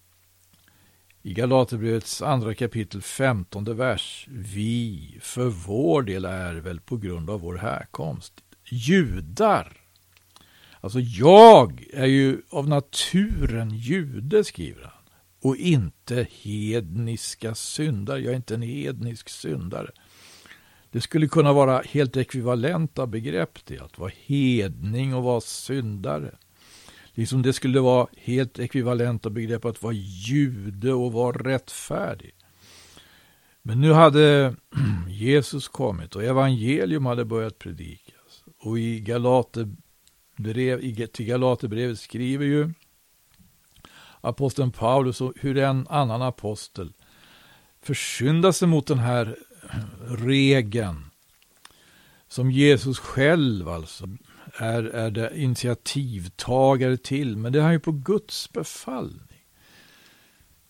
i 1.22 1.34
Galaterbrevets 1.34 2.22
andra 2.22 2.54
kapitel 2.54 3.02
15 3.02 3.76
vers. 3.76 4.26
Vi 4.30 5.18
för 5.20 5.46
vår 5.48 6.02
del 6.02 6.24
är 6.24 6.54
väl 6.54 6.80
på 6.80 6.96
grund 6.96 7.30
av 7.30 7.40
vår 7.40 7.56
härkomst 7.56 8.32
judar. 8.64 9.79
Alltså 10.80 11.00
jag 11.00 11.84
är 11.92 12.06
ju 12.06 12.42
av 12.50 12.68
naturen 12.68 13.70
jude, 13.70 14.44
skriver 14.44 14.82
han. 14.82 14.92
Och 15.42 15.56
inte 15.56 16.26
hedniska 16.42 17.54
syndare. 17.54 18.20
Jag 18.20 18.32
är 18.32 18.36
inte 18.36 18.54
en 18.54 18.62
hednisk 18.62 19.28
syndare. 19.28 19.90
Det 20.90 21.00
skulle 21.00 21.28
kunna 21.28 21.52
vara 21.52 21.82
helt 21.86 22.16
ekvivalenta 22.16 23.06
begrepp 23.06 23.58
det, 23.64 23.78
att 23.78 23.98
vara 23.98 24.12
hedning 24.26 25.14
och 25.14 25.22
vara 25.22 25.40
syndare. 25.40 26.34
Liksom 27.14 27.42
det 27.42 27.52
skulle 27.52 27.80
vara 27.80 28.06
helt 28.16 28.58
ekvivalenta 28.58 29.30
begrepp 29.30 29.64
att 29.64 29.82
vara 29.82 29.94
jude 29.94 30.92
och 30.92 31.12
vara 31.12 31.38
rättfärdig. 31.38 32.34
Men 33.62 33.80
nu 33.80 33.92
hade 33.92 34.54
Jesus 35.08 35.68
kommit 35.68 36.16
och 36.16 36.24
evangelium 36.24 37.06
hade 37.06 37.24
börjat 37.24 37.58
predikas. 37.58 38.44
Och 38.58 38.78
i 38.78 39.00
i 40.46 41.08
till 41.12 41.26
Galaterbrevet 41.26 41.98
skriver 41.98 42.44
ju 42.44 42.72
aposteln 44.20 44.72
Paulus 44.72 45.20
och 45.20 45.32
hur 45.36 45.58
en 45.58 45.86
annan 45.88 46.22
apostel 46.22 46.92
försynda 47.82 48.52
sig 48.52 48.68
mot 48.68 48.86
den 48.86 48.98
här 48.98 49.36
regeln 50.08 51.10
som 52.28 52.50
Jesus 52.50 52.98
själv 52.98 53.68
alltså 53.68 54.08
är, 54.58 54.82
är 54.82 55.10
det 55.10 55.38
initiativtagare 55.38 56.96
till, 56.96 57.36
men 57.36 57.52
det 57.52 57.58
är 57.58 57.62
han 57.62 57.72
ju 57.72 57.80
på 57.80 57.92
Guds 57.92 58.52
befallning. 58.52 59.44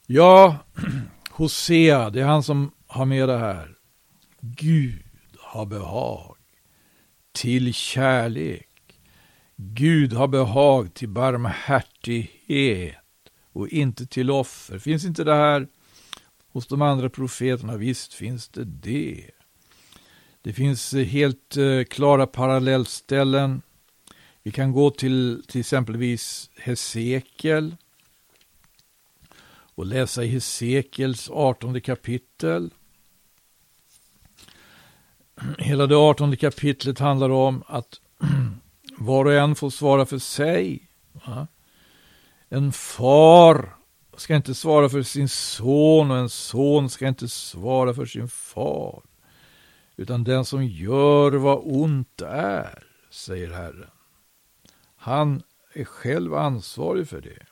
Ja, 0.06 0.56
Hosea, 1.30 2.10
det 2.10 2.20
är 2.20 2.24
han 2.24 2.42
som 2.42 2.72
har 2.86 3.04
med 3.04 3.28
det 3.28 3.38
här. 3.38 3.76
Gud 4.40 5.02
har 5.38 5.66
behag 5.66 6.36
till 7.32 7.74
kärlek. 7.74 8.69
Gud 9.62 10.12
har 10.12 10.28
behag 10.28 10.94
till 10.94 11.08
barmhärtighet 11.08 12.96
och 13.52 13.68
inte 13.68 14.06
till 14.06 14.30
offer. 14.30 14.78
Finns 14.78 15.04
inte 15.04 15.24
det 15.24 15.34
här 15.34 15.68
hos 16.52 16.66
de 16.66 16.82
andra 16.82 17.08
profeterna? 17.10 17.76
Visst 17.76 18.14
finns 18.14 18.48
det 18.48 18.64
det. 18.64 19.30
Det 20.42 20.52
finns 20.52 20.94
eh, 20.94 21.04
helt 21.04 21.56
eh, 21.56 21.84
klara 21.84 22.26
parallellställen. 22.26 23.62
Vi 24.42 24.50
kan 24.50 24.72
gå 24.72 24.90
till 24.90 25.42
till 25.48 25.60
exempelvis 25.60 26.50
Hesekiel 26.56 27.76
och 29.74 29.86
läsa 29.86 30.24
i 30.24 30.28
Hesekiels 30.28 31.30
18 31.30 31.80
kapitel. 31.80 32.70
Hela 35.58 35.86
det 35.86 35.96
18 35.96 36.36
kapitlet 36.36 36.98
handlar 36.98 37.30
om 37.30 37.62
att 37.66 38.00
var 39.00 39.24
och 39.24 39.32
en 39.32 39.54
får 39.54 39.70
svara 39.70 40.06
för 40.06 40.18
sig. 40.18 40.88
En 42.48 42.72
far 42.72 43.76
ska 44.16 44.36
inte 44.36 44.54
svara 44.54 44.88
för 44.88 45.02
sin 45.02 45.28
son 45.28 46.10
och 46.10 46.16
en 46.16 46.28
son 46.28 46.90
ska 46.90 47.08
inte 47.08 47.28
svara 47.28 47.94
för 47.94 48.06
sin 48.06 48.28
far. 48.28 49.02
Utan 49.96 50.24
den 50.24 50.44
som 50.44 50.64
gör 50.64 51.32
vad 51.32 51.60
ont 51.64 52.20
är, 52.22 52.84
säger 53.10 53.50
Herren. 53.50 53.90
Han 54.96 55.42
är 55.72 55.84
själv 55.84 56.34
ansvarig 56.34 57.08
för 57.08 57.20
det. 57.20 57.46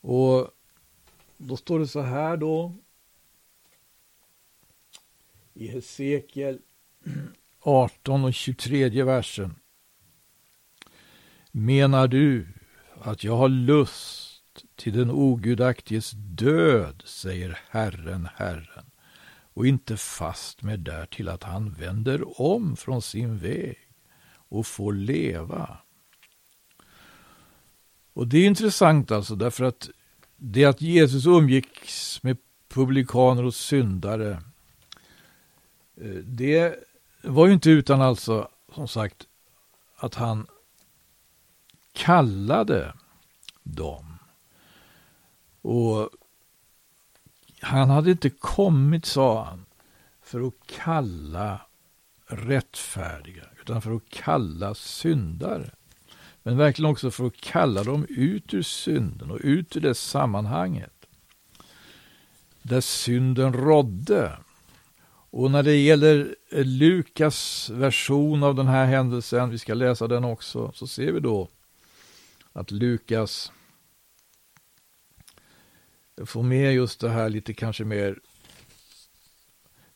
Och 0.00 0.50
då 1.36 1.56
står 1.56 1.78
det 1.78 1.88
så 1.88 2.00
här 2.00 2.36
då. 2.36 2.74
I 5.54 5.66
Hesekiel 5.66 6.58
18 7.60 8.24
och 8.24 8.34
23 8.34 9.02
versen. 9.02 9.57
Menar 11.52 12.08
du 12.08 12.46
att 13.00 13.24
jag 13.24 13.36
har 13.36 13.48
lust 13.48 14.64
till 14.76 14.92
den 14.92 15.10
ogudaktiges 15.10 16.10
död, 16.16 17.02
säger 17.06 17.58
Herren, 17.70 18.28
Herren, 18.34 18.90
och 19.54 19.66
inte 19.66 19.96
fast 19.96 20.62
med 20.62 20.80
därtill 20.80 21.28
att 21.28 21.42
han 21.42 21.72
vänder 21.72 22.40
om 22.40 22.76
från 22.76 23.02
sin 23.02 23.38
väg 23.38 23.76
och 24.48 24.66
får 24.66 24.92
leva. 24.92 25.78
Och 28.12 28.28
det 28.28 28.38
är 28.38 28.46
intressant 28.46 29.10
alltså 29.10 29.34
därför 29.34 29.64
att 29.64 29.90
det 30.36 30.64
att 30.64 30.80
Jesus 30.80 31.26
umgicks 31.26 32.22
med 32.22 32.36
publikaner 32.68 33.44
och 33.44 33.54
syndare 33.54 34.42
eh, 35.96 36.16
det 36.24 36.74
var 37.22 37.46
ju 37.46 37.52
inte 37.52 37.70
utan 37.70 38.00
alltså 38.00 38.48
som 38.74 38.88
sagt 38.88 39.26
att 39.96 40.14
han 40.14 40.46
kallade 41.98 42.92
dem. 43.62 44.18
Och 45.62 46.10
han 47.60 47.90
hade 47.90 48.10
inte 48.10 48.30
kommit, 48.30 49.06
sa 49.06 49.44
han, 49.44 49.64
för 50.22 50.46
att 50.46 50.54
kalla 50.66 51.60
rättfärdiga, 52.26 53.44
utan 53.60 53.82
för 53.82 53.96
att 53.96 54.10
kalla 54.10 54.74
syndare. 54.74 55.70
Men 56.42 56.56
verkligen 56.56 56.90
också 56.90 57.10
för 57.10 57.26
att 57.26 57.40
kalla 57.40 57.84
dem 57.84 58.06
ut 58.08 58.54
ur 58.54 58.62
synden 58.62 59.30
och 59.30 59.40
ut 59.42 59.76
ur 59.76 59.80
det 59.80 59.94
sammanhanget 59.94 61.06
där 62.62 62.80
synden 62.80 63.52
rådde. 63.52 64.38
Och 65.30 65.50
när 65.50 65.62
det 65.62 65.76
gäller 65.76 66.36
Lukas 66.50 67.70
version 67.70 68.42
av 68.42 68.54
den 68.54 68.66
här 68.66 68.86
händelsen, 68.86 69.50
vi 69.50 69.58
ska 69.58 69.74
läsa 69.74 70.06
den 70.06 70.24
också, 70.24 70.72
så 70.74 70.86
ser 70.86 71.12
vi 71.12 71.20
då 71.20 71.48
att 72.58 72.70
Lukas 72.70 73.52
får 76.26 76.42
med 76.42 76.74
just 76.74 77.00
det 77.00 77.08
här 77.08 77.28
lite 77.28 77.54
kanske 77.54 77.84
mer 77.84 78.18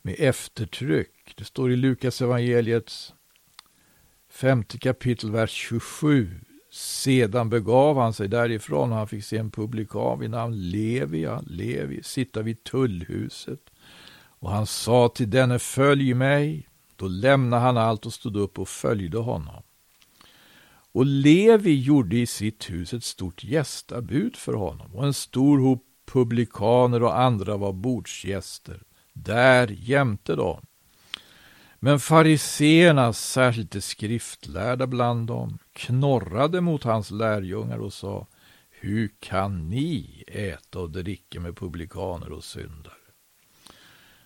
med 0.03 0.15
eftertryck. 0.19 1.35
Det 1.37 1.45
står 1.45 1.73
i 1.73 1.77
Lukas 1.77 2.23
evangeliets 2.23 3.15
femte 4.31 4.79
kapitel, 4.79 5.31
vers 5.31 5.51
27. 5.51 6.41
Sedan 6.71 7.51
begav 7.51 7.99
han 7.99 8.13
sig 8.13 8.29
därifrån 8.29 8.93
och 8.93 8.99
han 8.99 9.09
fick 9.09 9.25
se 9.25 9.39
en 9.39 9.51
publikan 9.51 10.21
vid 10.21 10.31
namn 10.31 10.71
Levia, 10.71 11.43
Levi, 11.47 12.03
sitta 12.03 12.43
vid 12.43 12.65
tullhuset. 12.65 13.71
Och 14.15 14.51
han 14.51 14.67
sa 14.67 15.09
till 15.09 15.31
denne, 15.31 15.59
följ 15.59 16.15
mig. 16.15 16.69
Då 16.97 17.09
lämnade 17.09 17.63
han 17.63 17.77
allt 17.77 18.07
och 18.07 18.13
stod 18.13 18.37
upp 18.37 18.59
och 18.59 18.69
följde 18.69 19.19
honom. 19.19 19.63
Och 20.93 21.07
Levi 21.07 21.81
gjorde 21.81 22.17
i 22.17 22.27
sitt 22.27 22.71
hus 22.71 22.95
ett 22.95 23.05
stort 23.05 23.45
gästabud 23.45 24.37
för 24.37 24.53
honom 24.53 24.95
och 24.95 25.07
en 25.07 25.15
stor 25.15 25.59
hop 25.59 25.87
publikaner 26.13 27.03
och 27.03 27.19
andra 27.19 27.57
var 27.57 27.73
bordsgäster. 27.73 28.83
Där 29.13 29.69
jämte 29.69 30.35
dem. 30.35 30.67
Men 31.79 32.01
fariseerna, 32.01 33.13
särskilt 33.13 33.71
de 33.71 33.81
skriftlärda 33.81 34.87
bland 34.87 35.27
dem, 35.27 35.59
knorrade 35.73 36.61
mot 36.61 36.85
hans 36.85 37.11
lärjungar 37.11 37.79
och 37.79 37.93
sa 37.93 38.27
Hur 38.71 39.11
kan 39.21 39.69
ni 39.69 40.25
äta 40.27 40.79
och 40.79 40.91
dricka 40.91 41.41
med 41.41 41.57
publikaner 41.57 42.33
och 42.33 42.45
syndare? 42.45 42.95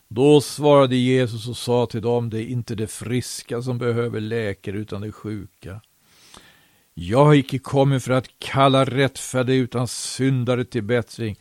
Då 0.09 0.41
svarade 0.41 0.97
Jesus 0.97 1.49
och 1.49 1.57
sa 1.57 1.87
till 1.87 2.03
dem, 2.03 2.31
det 2.31 2.43
är 2.43 2.47
inte 2.47 2.75
de 2.75 2.87
friska 2.87 3.63
som 3.63 3.79
behöver 3.79 4.21
läkare 4.21 4.77
utan 4.77 5.01
de 5.01 5.13
sjuka. 5.13 5.81
Jag 6.99 7.25
har 7.25 7.35
icke 7.35 7.59
kommit 7.59 8.03
för 8.03 8.13
att 8.13 8.29
kalla 8.39 8.85
rättfärdiga 8.85 9.57
utan 9.57 9.89
syndare 9.89 10.65
till 10.65 10.83
bättring. 10.83 11.37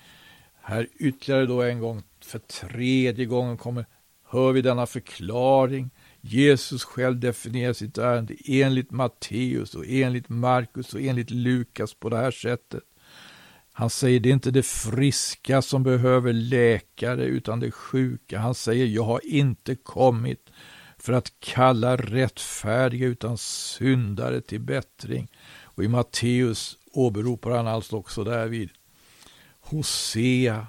Här 0.62 0.88
ytterligare 1.00 1.46
då 1.46 1.62
en 1.62 1.80
gång, 1.80 2.04
för 2.26 2.40
tredje 2.40 3.26
gången 3.26 3.58
kommer, 3.58 3.86
hör 4.30 4.52
vi 4.52 4.62
denna 4.62 4.86
förklaring. 4.86 5.90
Jesus 6.22 6.84
själv 6.84 7.20
definierar 7.20 7.74
sitt 7.74 7.98
ärende 7.98 8.36
enligt 8.46 8.92
Matteus 8.92 9.76
och 9.76 9.86
enligt 9.88 10.30
Markus 10.30 10.94
och 10.94 11.02
enligt 11.02 11.32
Lukas 11.32 11.94
på 11.94 12.10
det 12.10 12.18
här 12.18 12.32
sättet. 12.32 12.84
Han 13.72 13.90
säger 13.90 14.20
det 14.20 14.30
är 14.30 14.34
inte 14.34 14.52
det 14.52 14.66
friska 14.66 15.62
som 15.62 15.84
behöver 15.84 16.34
läkare 16.34 17.26
utan 17.26 17.60
det 17.60 17.72
sjuka. 17.72 18.40
Han 18.40 18.56
säger 18.56 18.86
jag 18.86 19.04
har 19.04 19.22
inte 19.24 19.76
kommit 19.76 20.45
för 21.06 21.14
att 21.14 21.40
kalla 21.40 21.98
rättfärdiga 21.98 23.08
utan 23.08 23.38
syndare 23.38 24.42
till 24.42 24.62
bättring. 24.62 25.28
Och 25.64 25.84
i 25.84 25.88
Matteus 25.88 26.78
åberopar 26.92 27.52
han 27.52 27.68
alltså 27.68 27.96
också 27.96 28.24
därvid 28.24 28.70
Hosea, 29.60 30.68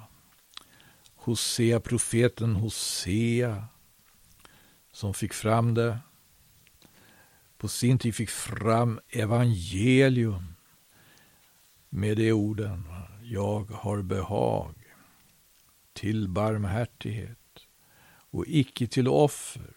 Hosea, 1.15 1.79
profeten 1.79 2.55
Hosea, 2.55 3.65
som 4.91 5.13
fick 5.13 5.33
fram 5.33 5.73
det. 5.73 5.99
På 7.57 7.67
sin 7.67 7.99
tid 7.99 8.15
fick 8.15 8.29
fram 8.29 8.99
evangelium 9.09 10.55
med 11.89 12.17
de 12.17 12.31
orden. 12.31 12.83
Jag 13.23 13.71
har 13.71 14.01
behag 14.01 14.75
till 15.93 16.29
barmhärtighet 16.29 17.67
och 18.31 18.43
icke 18.47 18.87
till 18.87 19.07
offer. 19.07 19.76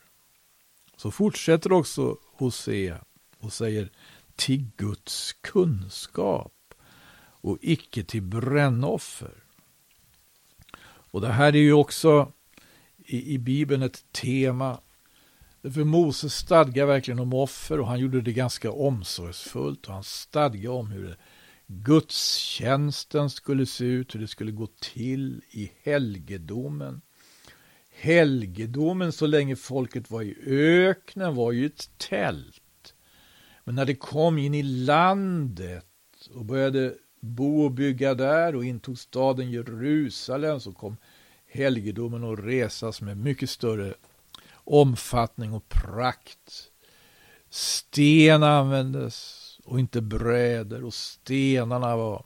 Så 1.01 1.11
fortsätter 1.11 1.73
också 1.73 2.17
Hosea 2.33 3.05
och 3.39 3.53
säger 3.53 3.91
till 4.37 4.71
Guds 4.77 5.33
kunskap 5.33 6.75
och 7.21 7.59
icke 7.61 8.05
till 8.05 8.23
brännoffer. 8.23 9.45
Och 10.83 11.21
det 11.21 11.33
här 11.33 11.53
är 11.53 11.59
ju 11.59 11.73
också 11.73 12.33
i, 12.97 13.35
i 13.35 13.39
Bibeln 13.39 13.83
ett 13.83 14.13
tema. 14.13 14.81
För 15.63 15.85
Moses 15.85 16.35
stadgar 16.35 16.87
verkligen 16.87 17.21
om 17.21 17.35
offer 17.35 17.81
och 17.81 17.87
han 17.87 18.01
gjorde 18.01 18.21
det 18.21 18.33
ganska 18.33 18.71
omsorgsfullt 18.73 19.87
och 19.87 19.95
han 19.95 20.05
stadgade 20.05 20.69
om 20.69 20.91
hur 20.91 21.17
gudstjänsten 21.67 23.31
skulle 23.31 23.67
se 23.67 23.85
ut, 23.85 24.15
hur 24.15 24.21
det 24.21 24.29
skulle 24.29 24.53
gå 24.53 24.69
till 24.81 25.43
i 25.51 25.73
helgedomen. 25.83 27.01
Helgedomen 28.03 29.13
så 29.13 29.27
länge 29.27 29.57
folket 29.57 30.11
var 30.11 30.23
i 30.23 30.37
öknen 30.47 31.35
var 31.35 31.53
ju 31.53 31.67
ett 31.67 31.99
tält. 31.99 32.95
Men 33.65 33.75
när 33.75 33.85
det 33.85 33.95
kom 33.95 34.39
in 34.39 34.55
i 34.55 34.63
landet 34.63 35.87
och 36.35 36.45
började 36.45 36.95
bo 37.21 37.65
och 37.65 37.71
bygga 37.71 38.15
där 38.15 38.55
och 38.55 38.65
intog 38.65 38.99
staden 38.99 39.51
Jerusalem 39.51 40.61
så 40.61 40.73
kom 40.73 40.97
helgedomen 41.47 42.25
att 42.25 42.39
resas 42.39 43.01
med 43.01 43.17
mycket 43.17 43.51
större 43.51 43.95
omfattning 44.53 45.53
och 45.53 45.69
prakt. 45.69 46.71
Sten 47.51 48.43
användes 48.43 49.47
och 49.65 49.81
inte 49.81 50.01
bräder 50.01 50.85
och 50.85 50.95
stenarna 50.95 51.97
var 51.97 52.25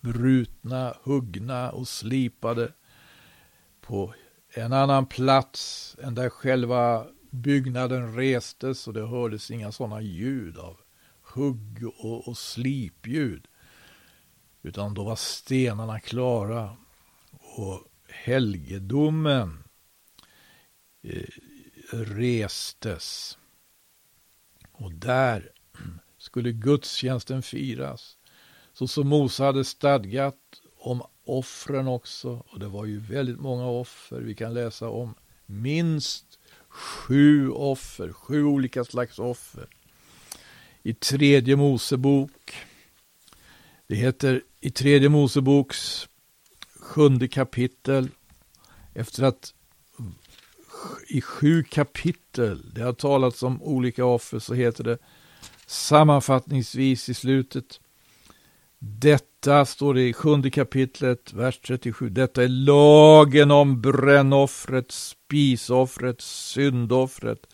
brutna, 0.00 0.94
huggna 1.02 1.70
och 1.70 1.88
slipade 1.88 2.72
på 3.80 4.14
en 4.54 4.72
annan 4.72 5.06
plats 5.06 5.96
än 6.02 6.14
där 6.14 6.28
själva 6.28 7.06
byggnaden 7.30 8.16
restes 8.16 8.88
och 8.88 8.94
det 8.94 9.06
hördes 9.06 9.50
inga 9.50 9.72
sådana 9.72 10.00
ljud 10.00 10.58
av 10.58 10.76
hugg 11.22 11.84
och, 11.98 12.28
och 12.28 12.38
slipljud. 12.38 13.46
Utan 14.62 14.94
då 14.94 15.04
var 15.04 15.16
stenarna 15.16 16.00
klara 16.00 16.76
och 17.32 17.84
helgedomen 18.08 19.64
eh, 21.02 21.28
restes. 21.92 23.38
Och 24.72 24.92
där 24.92 25.52
skulle 26.18 26.52
gudstjänsten 26.52 27.42
firas. 27.42 28.18
Så 28.72 28.88
som 28.88 29.08
Mose 29.08 29.44
hade 29.44 29.64
stadgat 29.64 30.36
om 30.78 31.02
offren 31.38 31.88
också. 31.88 32.44
Och 32.48 32.58
det 32.58 32.68
var 32.68 32.84
ju 32.84 33.00
väldigt 33.00 33.40
många 33.40 33.66
offer. 33.66 34.20
Vi 34.20 34.34
kan 34.34 34.54
läsa 34.54 34.88
om 34.88 35.14
minst 35.46 36.38
sju 36.68 37.50
offer, 37.50 38.12
sju 38.12 38.44
olika 38.44 38.84
slags 38.84 39.18
offer. 39.18 39.66
I 40.82 40.94
tredje 40.94 41.56
Mosebok, 41.56 42.54
det 43.86 43.94
heter 43.94 44.42
i 44.60 44.70
tredje 44.70 45.08
Moseboks 45.08 46.08
sjunde 46.80 47.28
kapitel, 47.28 48.08
efter 48.94 49.22
att 49.22 49.54
i 51.08 51.20
sju 51.20 51.62
kapitel 51.62 52.74
det 52.74 52.82
har 52.82 52.92
talats 52.92 53.42
om 53.42 53.62
olika 53.62 54.04
offer 54.04 54.38
så 54.38 54.54
heter 54.54 54.84
det 54.84 54.98
sammanfattningsvis 55.66 57.08
i 57.08 57.14
slutet 57.14 57.80
detta 58.80 59.64
står 59.64 59.94
det 59.94 60.08
i 60.08 60.12
sjunde 60.12 60.50
kapitlet, 60.50 61.32
vers 61.32 61.60
37. 61.60 62.08
Detta 62.08 62.44
är 62.44 62.48
lagen 62.48 63.50
om 63.50 63.80
brännoffret, 63.80 64.90
spisoffret, 64.90 66.20
syndoffret, 66.20 67.46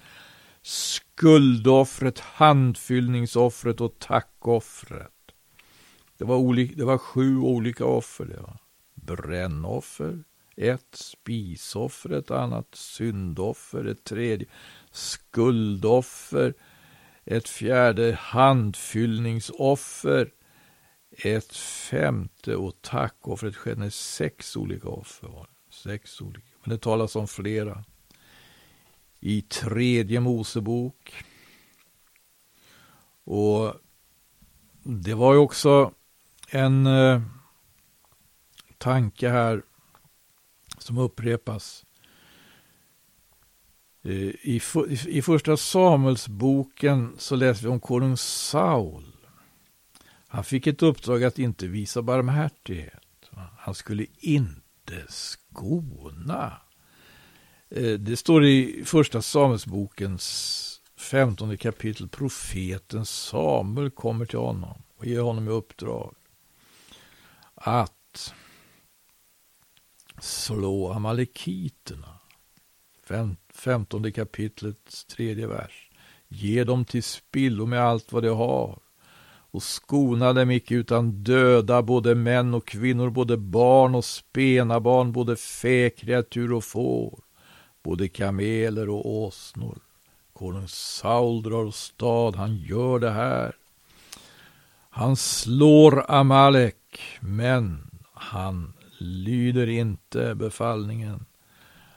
skuldoffret, 0.62 2.18
handfyllningsoffret 2.18 3.80
och 3.80 3.98
tackoffret. 3.98 5.12
Det 6.18 6.24
var, 6.24 6.36
olika, 6.36 6.74
det 6.76 6.84
var 6.84 6.98
sju 6.98 7.38
olika 7.38 7.84
offer. 7.84 8.24
Det 8.24 8.40
var 8.40 8.58
brännoffer, 8.94 10.24
ett 10.56 10.94
spisoffer, 10.94 12.10
ett 12.10 12.30
annat 12.30 12.74
syndoffer, 12.74 13.84
ett 13.84 14.04
tredje 14.04 14.46
skuldoffer, 14.90 16.54
ett 17.24 17.48
fjärde 17.48 18.18
handfyllningsoffer, 18.20 20.30
ett 21.16 21.56
femte 21.56 22.56
och 22.56 22.82
tackoffret 22.82 23.56
skedde 23.56 23.90
sex 23.90 24.56
olika 24.56 24.88
offer. 24.88 25.28
Var 25.28 25.42
det. 25.42 25.74
Sex 25.74 26.20
olika. 26.20 26.46
Men 26.62 26.70
det 26.70 26.78
talas 26.78 27.16
om 27.16 27.28
flera. 27.28 27.84
I 29.20 29.42
tredje 29.42 30.20
Mosebok. 30.20 31.24
Och 33.24 33.74
det 34.82 35.14
var 35.14 35.32
ju 35.32 35.38
också 35.38 35.92
en 36.48 36.86
eh, 36.86 37.22
tanke 38.78 39.28
här 39.28 39.62
som 40.78 40.98
upprepas. 40.98 41.84
Eh, 44.02 44.12
I, 44.12 44.60
I 45.06 45.22
första 45.22 45.56
Samuelsboken 45.56 47.14
så 47.18 47.36
läser 47.36 47.62
vi 47.62 47.68
om 47.68 47.80
konung 47.80 48.16
Saul. 48.16 49.15
Han 50.36 50.44
fick 50.44 50.66
ett 50.66 50.82
uppdrag 50.82 51.24
att 51.24 51.38
inte 51.38 51.66
visa 51.66 52.02
barmhärtighet. 52.02 53.30
Han 53.58 53.74
skulle 53.74 54.06
inte 54.18 55.04
skona. 55.08 56.60
Eh, 57.68 57.92
det 57.92 58.16
står 58.16 58.44
i 58.44 58.82
första 58.84 59.22
Samuelsbokens 59.22 60.80
femtonde 60.96 61.56
kapitel. 61.56 62.08
Profeten 62.08 63.06
Samuel 63.06 63.90
kommer 63.90 64.24
till 64.26 64.38
honom 64.38 64.82
och 64.96 65.06
ger 65.06 65.20
honom 65.20 65.48
i 65.48 65.50
uppdrag 65.50 66.14
att 67.54 68.34
slå 70.20 70.92
amalekiterna. 70.92 72.18
Femtonde 73.54 74.12
kapitlets 74.12 75.04
tredje 75.04 75.46
vers. 75.46 75.90
Ge 76.28 76.64
dem 76.64 76.84
till 76.84 77.02
spillo 77.02 77.66
med 77.66 77.80
allt 77.80 78.12
vad 78.12 78.22
de 78.22 78.28
har 78.28 78.78
och 79.56 79.62
skonade 79.62 80.40
dem 80.40 80.50
icke 80.50 80.74
utan 80.74 81.22
döda 81.22 81.82
både 81.82 82.14
män 82.14 82.54
och 82.54 82.66
kvinnor, 82.66 83.10
både 83.10 83.36
barn 83.36 83.94
och 83.94 84.04
spenabarn, 84.04 85.12
både 85.12 85.36
fäkreatur 85.36 86.52
och 86.52 86.64
får, 86.64 87.20
både 87.82 88.08
kameler 88.08 88.88
och 88.88 89.06
åsnor. 89.06 89.78
Konung 90.32 90.68
Saul 90.68 91.42
drar 91.42 91.70
stad, 91.70 92.36
han 92.36 92.56
gör 92.56 92.98
det 92.98 93.10
här. 93.10 93.56
Han 94.90 95.16
slår 95.16 96.10
Amalek, 96.10 97.00
men 97.20 97.90
han 98.14 98.72
lyder 98.98 99.66
inte 99.66 100.34
befallningen 100.34 101.24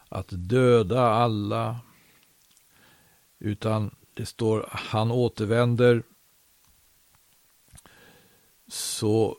att 0.10 0.28
döda 0.30 1.02
alla, 1.02 1.80
utan 3.39 3.95
det 4.13 4.26
står 4.26 4.69
han 4.72 5.12
återvänder 5.12 6.04
så, 8.69 9.38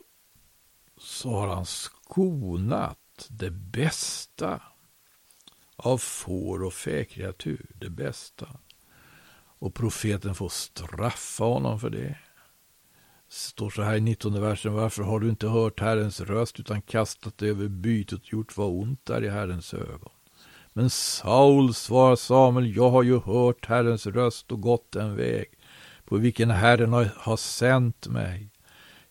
så 0.97 1.29
har 1.29 1.47
han 1.47 1.65
skonat 1.65 2.97
det 3.29 3.51
bästa 3.51 4.61
av 5.75 5.97
får 5.97 6.63
och 6.63 6.73
fäkreatur, 6.73 7.65
det 7.75 7.89
bästa. 7.89 8.47
Och 9.59 9.73
profeten 9.73 10.35
får 10.35 10.49
straffa 10.49 11.43
honom 11.43 11.79
för 11.79 11.89
det. 11.89 12.17
står 13.29 13.69
så 13.69 13.81
här 13.81 13.95
i 13.95 14.01
19 14.01 14.41
versen, 14.41 14.73
varför 14.73 15.03
har 15.03 15.19
du 15.19 15.29
inte 15.29 15.47
hört 15.47 15.79
Herrens 15.79 16.21
röst 16.21 16.59
utan 16.59 16.81
kastat 16.81 17.37
dig 17.37 17.49
över 17.49 17.67
bytet 17.67 18.21
och 18.21 18.33
gjort 18.33 18.57
vad 18.57 18.69
ont 18.69 19.09
är 19.09 19.23
i 19.23 19.29
Herrens 19.29 19.73
ögon? 19.73 20.11
Men 20.73 20.89
Saul 20.89 21.73
svarar 21.73 22.15
Samuel, 22.15 22.75
jag 22.75 22.89
har 22.89 23.03
ju 23.03 23.19
hört 23.19 23.65
Herrens 23.65 24.07
röst 24.07 24.51
och 24.51 24.61
gått 24.61 24.95
en 24.95 25.15
väg 25.15 25.45
på 26.05 26.17
vilken 26.17 26.49
Herren 26.49 26.93
har 27.17 27.37
sänt 27.37 28.07
mig. 28.07 28.50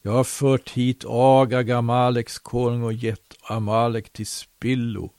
Jag 0.03 0.13
har 0.13 0.25
fört 0.25 0.71
hit 0.71 1.05
Agag, 1.09 1.71
Amaleks 1.71 2.39
konung 2.39 2.83
och 2.83 2.93
gett 2.93 3.37
Amalek 3.43 4.13
till 4.13 4.27
spillo. 4.27 5.13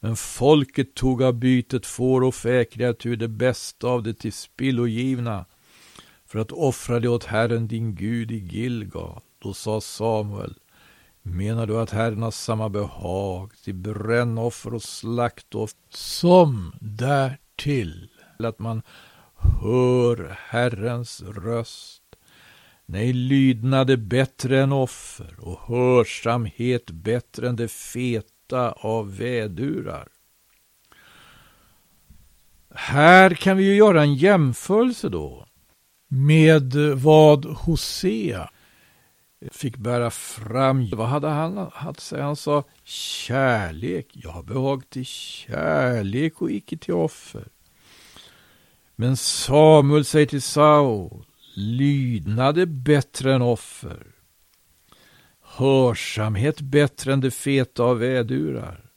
Men 0.00 0.16
folket 0.16 0.94
tog 0.94 1.22
av 1.22 1.34
bytet 1.34 1.86
får 1.86 2.22
och 2.22 2.34
fäkreatur 2.34 3.16
det 3.16 3.28
bästa 3.28 3.86
av 3.86 4.02
det 4.02 4.14
till 4.14 4.32
spillogivna 4.32 5.44
för 6.26 6.38
att 6.38 6.52
offra 6.52 7.00
det 7.00 7.08
åt 7.08 7.24
Herren 7.24 7.68
din 7.68 7.94
Gud 7.94 8.32
i 8.32 8.36
Gilgal. 8.36 9.20
Då 9.38 9.54
sa 9.54 9.80
Samuel, 9.80 10.54
menar 11.22 11.66
du 11.66 11.78
att 11.78 11.90
Herren 11.90 12.22
har 12.22 12.30
samma 12.30 12.68
behag 12.68 13.52
till 13.64 13.74
brännoffer 13.74 14.74
och 14.74 14.82
slaktoffer 14.82 15.78
som 15.88 16.72
därtill 16.80 18.10
att 18.38 18.58
man 18.58 18.82
hör 19.36 20.36
Herrens 20.48 21.22
röst 21.22 22.01
Nej, 22.92 23.12
lydnad 23.12 23.90
är 23.90 23.96
bättre 23.96 24.62
än 24.62 24.72
offer 24.72 25.34
och 25.38 25.60
hörsamhet 25.60 26.90
bättre 26.90 27.48
än 27.48 27.56
det 27.56 27.68
feta 27.68 28.72
av 28.72 29.16
vädurar. 29.16 30.08
Här 32.74 33.34
kan 33.34 33.56
vi 33.56 33.64
ju 33.64 33.74
göra 33.74 34.02
en 34.02 34.14
jämförelse 34.14 35.08
då 35.08 35.46
med 36.08 36.74
vad 36.96 37.44
Hosea 37.44 38.50
fick 39.50 39.76
bära 39.76 40.10
fram. 40.10 40.90
Vad 40.90 41.08
hade 41.08 41.28
han 41.28 41.58
att 41.74 42.00
säga? 42.00 42.24
Han 42.24 42.36
sa 42.36 42.64
kärlek. 42.84 44.08
Jag 44.12 44.30
har 44.30 44.42
behag 44.42 44.90
till 44.90 45.06
kärlek 45.06 46.42
och 46.42 46.50
icke 46.50 46.76
till 46.76 46.94
offer. 46.94 47.48
Men 48.96 49.16
Samuel 49.16 50.04
säger 50.04 50.26
till 50.26 50.42
Saul 50.42 51.24
Lydnad 51.54 52.58
är 52.58 52.66
bättre 52.66 53.34
än 53.34 53.42
offer. 53.42 54.06
Hörsamhet 55.40 56.60
bättre 56.60 57.12
än 57.12 57.20
det 57.20 57.30
feta 57.30 57.82
av 57.82 57.98
vädurar. 57.98 58.90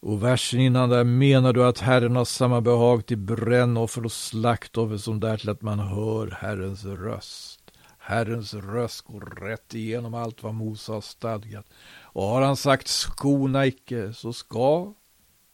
Och 0.00 0.22
versen 0.22 0.60
innan 0.60 0.88
där 0.88 1.04
menar 1.04 1.52
du 1.52 1.64
att 1.64 1.78
Herren 1.78 2.16
har 2.16 2.24
samma 2.24 2.60
behag 2.60 3.06
till 3.06 3.18
brännoffer 3.18 4.04
och 4.04 4.12
slaktoffer 4.12 4.96
som 4.96 5.20
därtill 5.20 5.50
att 5.50 5.62
man 5.62 5.78
hör 5.78 6.30
Herrens 6.40 6.84
röst. 6.84 7.60
Herrens 7.98 8.54
röst 8.54 9.00
går 9.00 9.20
rätt 9.20 9.74
igenom 9.74 10.14
allt 10.14 10.42
vad 10.42 10.54
Mose 10.54 10.92
har 10.92 11.00
stadgat. 11.00 11.66
Och 12.02 12.22
har 12.22 12.42
han 12.42 12.56
sagt 12.56 12.88
skona 12.88 13.66
icke, 13.66 14.12
så 14.12 14.32
ska 14.32 14.94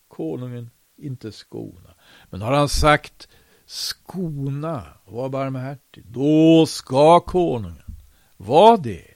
konungen 0.09 0.71
inte 0.97 1.33
skona. 1.33 1.95
Men 2.31 2.43
har 2.43 2.53
han 2.53 2.69
sagt 2.69 3.29
skona, 3.71 4.83
och 5.05 5.13
vara 5.13 5.29
barmhärtig, 5.29 6.05
då 6.07 6.67
ska 6.67 7.21
konungen 7.21 7.97
vara 8.37 8.77
det. 8.77 9.15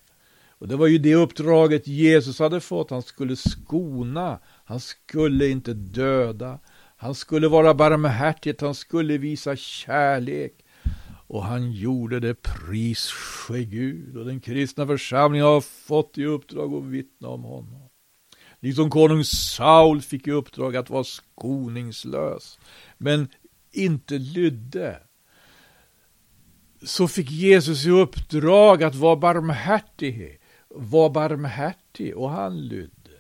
Och 0.49 0.69
det 0.69 0.77
var 0.77 0.87
ju 0.87 0.99
det 0.99 1.15
uppdraget 1.15 1.87
Jesus 1.87 2.39
hade 2.39 2.61
fått. 2.61 2.91
Han 2.91 3.03
skulle 3.03 3.37
skona, 3.37 4.39
han 4.65 4.81
skulle 4.81 5.49
inte 5.49 5.75
döda. 5.75 6.59
Han 6.97 7.15
skulle 7.15 7.49
vara 7.49 7.75
barmhärtig, 7.75 8.55
han 8.61 8.75
skulle 8.75 9.19
visa 9.19 9.57
kärlek. 9.57 10.65
Och 11.27 11.45
han 11.45 11.73
gjorde 11.73 12.21
det, 12.21 12.35
pris 12.35 13.11
ske 13.11 13.65
Gud. 13.65 14.17
Och 14.17 14.25
den 14.25 14.41
kristna 14.41 14.87
församlingen 14.87 15.47
har 15.47 15.61
fått 15.61 16.19
i 16.19 16.25
uppdrag 16.25 16.75
att 16.75 16.85
vittna 16.85 17.29
om 17.29 17.43
honom. 17.43 17.89
Liksom 18.61 18.91
konung 18.91 19.25
Saul 19.25 20.03
fick 20.03 20.27
i 20.27 20.31
uppdrag 20.31 20.77
att 20.77 20.91
vara 20.91 21.05
skoningslös, 21.05 22.59
men 22.99 23.29
inte 23.75 24.19
lydde. 24.19 25.01
Så 26.83 27.09
fick 27.09 27.31
Jesus 27.31 27.87
i 27.87 27.91
uppdrag 27.91 28.83
att 28.83 28.95
vara 28.95 29.17
barmhärtig, 29.17 30.41
var 30.69 31.11
barmhärtig 31.11 32.17
och 32.17 32.31
han 32.31 32.61
lydde. 32.61 33.11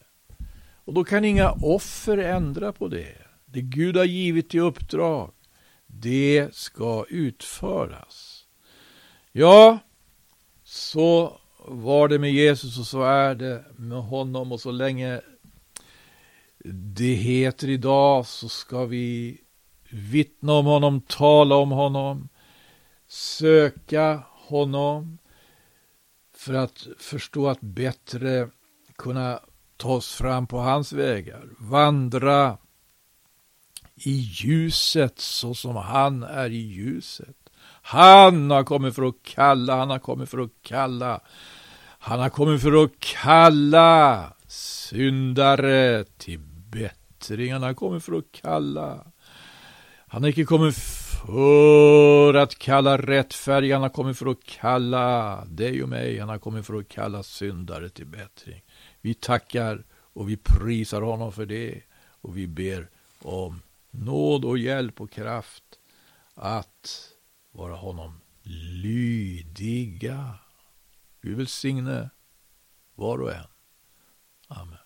Och 0.84 0.94
då 0.94 1.04
kan 1.04 1.24
inga 1.24 1.50
offer 1.50 2.18
ändra 2.18 2.72
på 2.72 2.88
det. 2.88 3.16
Det 3.44 3.60
Gud 3.60 3.96
har 3.96 4.04
givit 4.04 4.54
i 4.54 4.60
uppdrag, 4.60 5.32
det 5.86 6.54
ska 6.54 7.04
utföras. 7.08 8.46
Ja, 9.32 9.78
så 10.64 11.40
var 11.66 12.08
det 12.08 12.18
med 12.18 12.32
Jesus 12.32 12.78
och 12.78 12.86
så 12.86 13.02
är 13.02 13.34
det 13.34 13.64
med 13.76 14.02
honom 14.02 14.52
och 14.52 14.60
så 14.60 14.70
länge 14.70 15.20
det 16.64 17.14
heter 17.14 17.68
idag 17.68 18.26
så 18.26 18.48
ska 18.48 18.84
vi 18.84 19.40
vittna 19.94 20.52
om 20.52 20.66
honom, 20.66 21.00
tala 21.00 21.54
om 21.54 21.70
honom, 21.70 22.28
söka 23.08 24.22
honom 24.30 25.18
för 26.36 26.54
att 26.54 26.86
förstå 26.98 27.48
att 27.48 27.60
bättre 27.60 28.48
kunna 28.96 29.40
ta 29.76 29.88
oss 29.88 30.14
fram 30.14 30.46
på 30.46 30.58
hans 30.58 30.92
vägar, 30.92 31.48
vandra 31.58 32.58
i 33.94 34.12
ljuset 34.12 35.18
så 35.18 35.54
som 35.54 35.76
han 35.76 36.22
är 36.22 36.50
i 36.50 36.56
ljuset. 36.56 37.36
Han 37.82 38.50
har 38.50 38.64
kommit 38.64 38.94
för 38.94 39.02
att 39.08 39.22
kalla, 39.22 39.76
han 39.76 39.90
har 39.90 39.98
kommit 39.98 40.28
för 40.28 40.38
att 40.38 40.50
kalla. 40.62 41.20
Han 41.98 42.20
har 42.20 42.30
kommit 42.30 42.62
för 42.62 42.84
att 42.84 42.98
kalla 42.98 44.32
syndare 44.46 46.04
till 46.04 46.40
bättring. 46.70 47.52
Han 47.52 47.62
har 47.62 47.74
kommit 47.74 48.04
för 48.04 48.18
att 48.18 48.32
kalla. 48.32 49.04
Han 50.14 50.22
har 50.22 50.30
icke 50.30 50.44
kommit 50.44 50.76
för 50.76 52.34
att 52.34 52.58
kalla 52.58 52.98
rättfärdig. 52.98 53.72
Han 53.72 53.82
har 53.82 53.88
kommit 53.88 54.18
för 54.18 54.26
att 54.26 54.44
kalla 54.44 55.44
dig 55.44 55.82
och 55.82 55.88
mig. 55.88 56.18
Han 56.18 56.28
har 56.28 56.38
kommit 56.38 56.66
för 56.66 56.74
att 56.74 56.88
kalla 56.88 57.22
syndare 57.22 57.88
till 57.88 58.06
bättring. 58.06 58.62
Vi 59.00 59.14
tackar 59.14 59.84
och 59.92 60.30
vi 60.30 60.36
prisar 60.36 61.02
honom 61.02 61.32
för 61.32 61.46
det. 61.46 61.82
Och 62.20 62.36
vi 62.36 62.46
ber 62.46 62.90
om 63.18 63.62
nåd 63.90 64.44
och 64.44 64.58
hjälp 64.58 65.00
och 65.00 65.10
kraft 65.10 65.64
att 66.34 67.08
vara 67.52 67.74
honom 67.74 68.20
lydiga. 68.82 70.34
Gud 71.22 71.36
välsigne 71.36 72.10
var 72.94 73.18
och 73.18 73.32
en. 73.32 73.46
Amen. 74.48 74.83